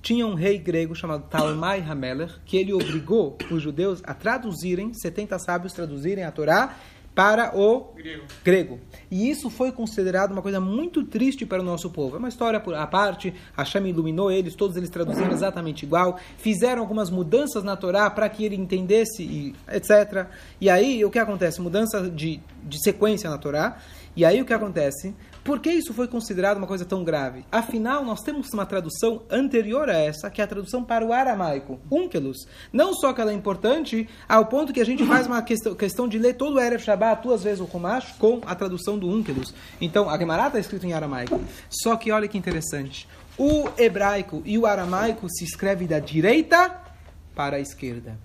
Tinha 0.01 0.25
um 0.25 0.34
rei 0.34 0.58
grego 0.58 0.95
chamado 0.95 1.25
Talmai 1.29 1.82
Hameler, 1.82 2.39
que 2.45 2.58
ele 2.58 2.73
obrigou 2.73 3.38
os 3.51 3.62
judeus 3.62 4.01
a 4.03 4.13
traduzirem, 4.13 4.93
70 4.93 5.38
sábios 5.39 5.73
traduzirem 5.73 6.23
a 6.23 6.32
Torá 6.32 6.75
para 7.15 7.56
o 7.56 7.93
Grego. 7.95 8.23
grego. 8.43 8.80
E 9.12 9.30
isso 9.30 9.49
foi 9.49 9.71
considerado 9.71 10.32
uma 10.32 10.41
coisa 10.41 10.60
muito 10.60 11.04
triste 11.04 11.45
para 11.45 11.62
o 11.62 11.63
nosso 11.65 11.89
povo. 11.91 12.15
É 12.15 12.19
uma 12.19 12.28
história 12.30 12.60
por- 12.60 12.73
à 12.73 12.88
parte, 12.88 13.34
Hashem 13.56 13.88
iluminou 13.88 14.32
eles, 14.32 14.56
todos 14.56 14.76
eles 14.76 14.89
traduziram 14.89 15.32
exatamente 15.32 15.84
igual, 15.86 16.17
fizeram 16.38 16.82
algumas 16.82 17.10
mudanças 17.12 17.63
na 17.63 17.76
Torá 17.76 18.10
para 18.10 18.28
que 18.30 18.43
ele 18.43 18.56
entendesse, 18.56 19.21
e 19.23 19.56
etc. 19.71 20.26
E 20.60 20.69
aí, 20.69 21.06
o 21.06 21.12
que 21.12 21.19
acontece? 21.19 21.62
Mudança 21.62 22.10
de, 22.10 22.39
de 22.63 22.84
sequência 22.84 23.30
na 23.30 23.38
Torá. 23.38 23.78
E 24.15 24.26
aí, 24.26 24.41
o 24.41 24.45
que 24.45 24.54
acontece? 24.54 25.13
Por 25.43 25.60
que 25.60 25.69
isso 25.69 25.93
foi 25.93 26.08
considerado 26.08 26.58
uma 26.58 26.67
coisa 26.67 26.86
tão 26.86 27.03
grave? 27.03 27.45
Afinal, 27.51 28.06
nós 28.06 28.21
temos 28.21 28.49
uma 28.53 28.65
tradução 28.65 29.23
anterior 29.29 29.89
a 29.89 29.97
essa, 29.97 30.29
que 30.29 30.39
é 30.39 30.43
a 30.43 30.47
tradução 30.47 30.84
para 30.84 31.06
o 31.06 31.12
aramaico, 31.12 31.79
Unkelus. 31.91 32.47
Não 32.71 32.93
só 32.93 33.12
que 33.12 33.19
ela 33.19 33.32
é 33.32 33.34
importante, 33.34 34.08
ao 34.27 34.45
ponto 34.45 34.71
que 34.71 34.79
a 34.79 34.86
gente 34.86 35.06
faz 35.06 35.27
uma 35.27 35.41
questão, 35.41 35.75
questão 35.75 36.08
de 36.08 36.17
ler 36.17 36.36
todo 36.36 36.56
o 36.56 36.60
Erev 36.60 36.82
Shabbat, 36.82 37.23
duas 37.23 37.43
vezes 37.43 37.60
o 37.60 37.69
Humash, 37.71 38.13
com 38.17 38.41
a 38.45 38.56
tradução 38.56 38.97
do 38.97 39.10
Unkelus. 39.10 39.53
Então, 39.82 40.10
a 40.10 40.17
Gemara 40.17 40.47
está 40.47 40.60
escrito 40.60 40.86
em 40.86 40.93
aramaico. 40.93 41.41
Só 41.69 41.95
que 41.97 42.12
olha 42.12 42.27
que 42.27 42.38
interessante. 42.38 43.08
O 43.38 43.67
hebraico 43.77 44.41
e 44.45 44.58
o 44.58 44.65
aramaico 44.65 45.27
se 45.29 45.43
escreve 45.43 45.88
da 45.88 45.99
direita 45.99 46.82
para 47.36 47.58
a 47.58 47.60
esquerda 47.60 48.17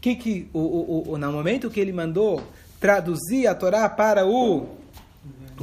que 0.00 0.14
que 0.14 0.48
o, 0.52 0.58
o, 0.58 1.12
o, 1.12 1.18
no 1.18 1.32
momento 1.32 1.70
que 1.70 1.80
ele 1.80 1.92
mandou 1.92 2.42
traduzir 2.80 3.46
a 3.46 3.54
Torá 3.54 3.88
para 3.88 4.26
o 4.26 4.68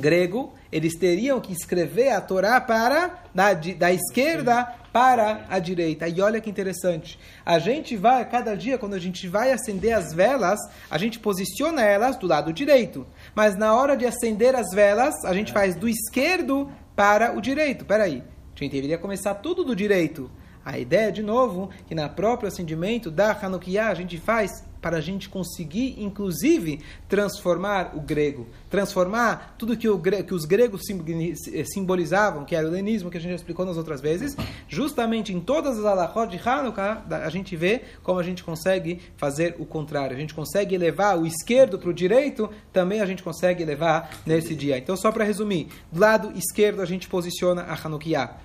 grego, 0.02 0.54
eles 0.72 0.96
teriam 0.96 1.40
que 1.40 1.54
escrever 1.54 2.10
a 2.10 2.22
Torá 2.22 2.60
para 2.60 3.24
da, 3.34 3.54
da 3.54 3.92
esquerda 3.92 4.66
para 4.92 5.46
a 5.50 5.60
direita. 5.60 6.08
E 6.08 6.22
olha 6.22 6.40
que 6.40 6.50
interessante. 6.50 7.20
A 7.46 7.60
gente 7.60 7.98
vai, 7.98 8.24
cada 8.30 8.56
dia, 8.56 8.78
quando 8.78 8.94
a 8.94 9.00
gente 9.00 9.28
vai 9.28 9.52
acender 9.52 9.94
as 9.94 10.14
velas, 10.14 10.60
a 10.90 10.98
gente 10.98 11.20
posiciona 11.20 11.82
elas 11.84 12.16
do 12.16 12.28
lado 12.28 12.54
direito. 12.54 13.06
Mas 13.36 13.58
na 13.58 13.76
hora 13.76 13.98
de 13.98 14.06
acender 14.06 14.56
as 14.56 14.74
velas, 14.74 15.14
a 15.26 15.34
gente 15.34 15.52
faz 15.52 15.76
do 15.76 15.90
esquerdo 15.90 16.72
para 16.96 17.36
o 17.36 17.42
direito. 17.42 17.84
Peraí, 17.84 18.24
a 18.56 18.60
gente 18.64 18.72
deveria 18.72 18.98
começar 18.98 19.36
tudo 19.36 19.64
do 19.64 19.76
direito. 19.76 20.32
A 20.64 20.80
ideia, 20.80 21.12
de 21.12 21.22
novo, 21.22 21.70
que 21.86 21.94
na 21.94 22.10
próprio 22.10 22.48
acendimento 22.48 23.12
da 23.12 23.38
Hanukkah 23.40 23.90
a 23.90 23.94
gente 23.94 24.18
faz 24.18 24.64
para 24.86 24.98
a 24.98 25.02
gente 25.02 25.28
conseguir, 25.30 25.96
inclusive, 25.98 26.80
transformar 27.10 27.94
o 27.96 28.02
grego, 28.02 28.46
transformar 28.70 29.56
tudo 29.58 29.76
que, 29.76 29.90
o, 29.90 30.00
que 30.00 30.32
os 30.32 30.46
gregos 30.46 30.84
eh, 30.88 31.64
simbolizavam, 31.66 32.46
que 32.46 32.56
era 32.56 32.68
o 32.68 32.70
helenismo, 32.70 33.10
que 33.10 33.18
a 33.18 33.20
gente 33.20 33.32
já 33.32 33.36
explicou 33.36 33.66
nas 33.66 33.78
outras 33.78 34.00
vezes, 34.00 34.38
justamente 34.70 35.34
em 35.34 35.40
todas 35.40 35.80
as 35.80 35.86
alahot 35.86 36.30
de 36.30 36.38
Hanukkah, 36.38 37.04
a 37.10 37.30
gente 37.32 37.56
vê 37.56 37.82
como 38.04 38.20
a 38.20 38.24
gente 38.24 38.44
consegue 38.44 39.02
fazer 39.18 39.56
o 39.58 39.66
contrário. 39.66 40.16
A 40.16 40.20
gente 40.20 40.36
consegue 40.36 40.76
elevar 40.76 41.18
o 41.18 41.26
esquerdo 41.26 41.80
para 41.80 41.90
o 41.90 41.94
direito, 41.94 42.48
também 42.72 43.02
a 43.02 43.08
gente 43.08 43.24
consegue 43.24 43.64
elevar 43.64 44.12
nesse 44.24 44.54
dia. 44.54 44.78
Então, 44.78 44.96
só 44.96 45.12
para 45.12 45.24
resumir, 45.24 45.68
do 45.92 46.00
lado 46.00 46.32
esquerdo 46.38 46.84
a 46.84 46.86
gente 46.86 47.08
posiciona 47.08 47.64
a 47.64 47.74
Hanukkah. 47.74 48.38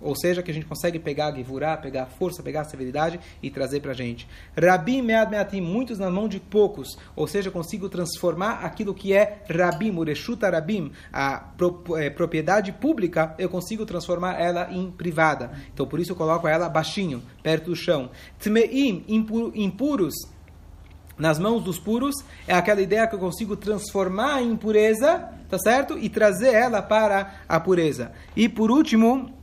Ou 0.00 0.14
seja, 0.14 0.42
que 0.44 0.50
a 0.50 0.54
gente 0.54 0.66
consegue 0.66 0.98
pegar 0.98 1.26
a 1.26 1.32
Givurá, 1.34 1.76
pegar 1.76 2.04
a 2.04 2.06
força, 2.06 2.40
pegar 2.40 2.60
a 2.60 2.64
severidade 2.64 3.18
e 3.42 3.50
trazer 3.50 3.80
para 3.80 3.90
a 3.90 3.94
gente. 3.94 4.28
Rabim 4.56 5.02
mead 5.02 5.28
meatim, 5.30 5.60
muitos 5.60 5.98
na 5.98 6.08
mão 6.08 6.28
de 6.28 6.38
poucos. 6.38 6.96
Ou 7.16 7.26
seja, 7.26 7.50
consigo 7.50 7.88
transformar 7.88 8.60
aquilo 8.64 8.94
que 8.94 9.12
é 9.12 9.42
Rabim, 9.50 9.90
Ureshuta 9.96 10.48
Rabim, 10.48 10.92
a 11.12 11.48
eh, 11.98 12.10
propriedade 12.10 12.70
pública, 12.70 13.34
eu 13.38 13.48
consigo 13.48 13.84
transformar 13.84 14.40
ela 14.40 14.68
em 14.70 14.88
privada. 14.88 15.50
Então, 15.74 15.84
por 15.84 15.98
isso 15.98 16.12
eu 16.12 16.16
coloco 16.16 16.46
ela 16.46 16.68
baixinho, 16.68 17.20
perto 17.42 17.66
do 17.70 17.76
chão. 17.76 18.10
Tmeim, 18.38 19.04
impu- 19.08 19.50
impuros, 19.54 20.14
nas 21.18 21.40
mãos 21.40 21.64
dos 21.64 21.80
puros, 21.80 22.14
é 22.46 22.54
aquela 22.54 22.80
ideia 22.80 23.04
que 23.08 23.16
eu 23.16 23.18
consigo 23.18 23.56
transformar 23.56 24.40
em 24.42 24.52
impureza, 24.52 25.28
tá 25.48 25.58
certo? 25.58 25.98
E 25.98 26.08
trazer 26.08 26.54
ela 26.54 26.80
para 26.80 27.40
a 27.48 27.58
pureza. 27.58 28.12
E 28.36 28.48
por 28.48 28.70
último, 28.70 29.36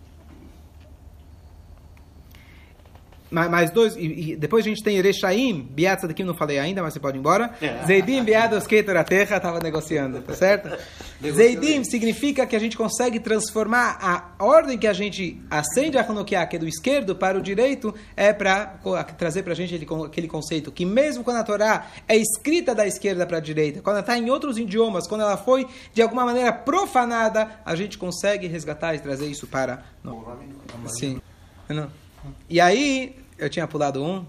Ma- 3.25 3.25
mais 3.50 3.70
dois, 3.72 3.96
e, 3.96 4.32
e 4.32 4.36
depois 4.36 4.66
a 4.66 4.70
gente 4.70 4.84
tem 4.84 4.98
Erechaim, 4.98 5.62
Biat 5.72 6.08
daqui 6.08 6.24
não 6.24 6.34
falei 6.36 6.58
ainda, 6.60 6.82
mas 6.82 6.94
você 6.94 7.00
pode 7.00 7.18
ir 7.18 7.20
embora. 7.20 7.52
Zeidim, 7.86 8.24
Biados, 8.24 8.66
Keter, 8.66 8.96
a 8.98 9.04
terra, 9.04 9.38
estava 9.38 9.60
negociando, 9.60 10.22
tá 10.22 10.34
certo? 10.34 10.70
Zeidim 11.34 11.84
significa 11.84 12.46
que 12.46 12.56
a 12.56 12.60
gente 12.60 12.78
consegue 12.78 13.20
transformar 13.20 13.98
a 14.02 14.44
ordem 14.44 14.78
que 14.78 14.88
a 14.88 14.94
gente 14.94 15.42
acende 15.50 15.98
a 15.98 16.02
Hanukkah, 16.02 16.46
que 16.46 16.56
é 16.56 16.60
do 16.60 16.68
esquerdo 16.68 17.16
para 17.16 17.38
o 17.38 17.42
direito, 17.42 17.94
é 18.16 18.32
para 18.34 18.78
trazer 19.18 19.44
para 19.44 19.54
a 19.54 19.56
gente 19.56 19.74
aquele, 19.74 19.86
con- 19.86 20.04
aquele 20.04 20.28
conceito 20.28 20.72
que 20.72 20.86
mesmo 20.86 21.24
quando 21.24 21.38
a 21.38 21.44
Torá 21.44 21.88
é 22.08 22.16
escrita 22.16 22.74
da 22.76 22.86
esquerda 22.88 23.26
para 23.26 23.38
a 23.38 23.42
direita, 23.42 23.82
quando 23.82 23.96
ela 23.98 24.02
está 24.02 24.18
em 24.18 24.30
outros 24.30 24.58
idiomas, 24.58 25.08
quando 25.08 25.22
ela 25.22 25.38
foi 25.38 25.68
de 25.94 26.02
alguma 26.02 26.26
maneira 26.26 26.52
profanada, 26.54 27.50
a 27.66 27.76
gente 27.76 27.98
consegue 27.98 28.48
resgatar 28.48 28.94
e 28.96 29.00
trazer 29.00 29.28
isso 29.28 29.48
para... 29.48 29.84
Não. 30.04 30.24
Sim. 31.00 31.22
Não. 31.68 31.90
E 32.50 32.60
aí, 32.60 33.16
eu 33.38 33.50
tinha 33.50 33.68
pulado 33.68 34.04
um. 34.04 34.26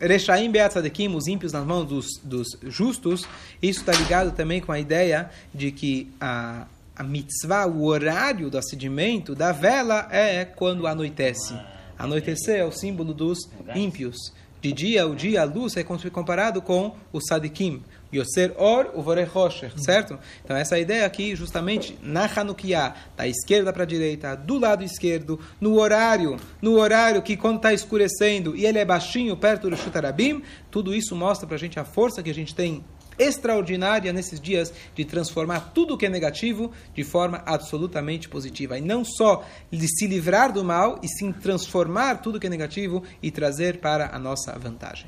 Rechaim 0.00 0.50
Beatzadekim, 0.50 1.14
os 1.14 1.26
ímpios 1.26 1.52
nas 1.52 1.64
mãos 1.64 1.86
dos, 1.86 2.06
dos 2.22 2.46
justos. 2.64 3.26
Isso 3.62 3.80
está 3.80 3.92
ligado 3.92 4.32
também 4.32 4.60
com 4.60 4.72
a 4.72 4.80
ideia 4.80 5.30
de 5.54 5.70
que 5.70 6.10
a, 6.20 6.66
a 6.94 7.02
mitzvah, 7.02 7.66
o 7.66 7.84
horário 7.84 8.48
do 8.50 8.56
acendimento 8.56 9.34
da 9.34 9.52
vela 9.52 10.08
é 10.10 10.44
quando 10.44 10.86
anoitece. 10.86 11.54
Anoitecer 11.98 12.60
é 12.60 12.64
o 12.64 12.72
símbolo 12.72 13.12
dos 13.12 13.38
ímpios. 13.74 14.16
De 14.60 14.72
dia, 14.72 15.06
o 15.06 15.14
dia, 15.14 15.42
a 15.42 15.44
luz 15.44 15.76
é 15.76 15.84
comparado 15.84 16.62
com 16.62 16.96
o 17.12 17.20
sadikim. 17.20 17.82
Yoser 18.16 18.52
Or, 18.56 18.90
o 18.94 19.02
Vorei 19.02 19.24
Rocher, 19.24 19.72
certo? 19.78 20.18
Então, 20.44 20.56
essa 20.56 20.78
ideia 20.78 21.06
aqui, 21.06 21.34
justamente, 21.34 21.98
na 22.02 22.24
Hanukkah, 22.24 22.94
da 23.16 23.26
esquerda 23.26 23.72
para 23.72 23.82
a 23.82 23.86
direita, 23.86 24.34
do 24.34 24.58
lado 24.58 24.84
esquerdo, 24.84 25.38
no 25.60 25.78
horário, 25.78 26.36
no 26.60 26.78
horário 26.78 27.22
que 27.22 27.36
quando 27.36 27.56
está 27.56 27.72
escurecendo 27.72 28.56
e 28.56 28.66
ele 28.66 28.78
é 28.78 28.84
baixinho, 28.84 29.36
perto 29.36 29.68
do 29.70 29.76
Shutarabim, 29.76 30.42
tudo 30.70 30.94
isso 30.94 31.14
mostra 31.14 31.46
para 31.46 31.56
a 31.56 31.58
gente 31.58 31.78
a 31.78 31.84
força 31.84 32.22
que 32.22 32.30
a 32.30 32.34
gente 32.34 32.54
tem 32.54 32.84
extraordinária 33.18 34.12
nesses 34.12 34.40
dias 34.40 34.72
de 34.94 35.04
transformar 35.04 35.72
tudo 35.74 35.96
que 35.96 36.06
é 36.06 36.08
negativo 36.08 36.72
de 36.94 37.02
forma 37.02 37.42
absolutamente 37.46 38.28
positiva. 38.28 38.78
E 38.78 38.80
não 38.80 39.04
só 39.04 39.44
de 39.70 39.88
se 39.88 40.06
livrar 40.06 40.52
do 40.52 40.64
mal, 40.64 41.00
e 41.02 41.08
sim 41.08 41.32
transformar 41.32 42.16
tudo 42.16 42.38
que 42.38 42.46
é 42.46 42.50
negativo 42.50 43.02
e 43.22 43.30
trazer 43.30 43.78
para 43.78 44.14
a 44.14 44.18
nossa 44.18 44.52
vantagem. 44.58 45.06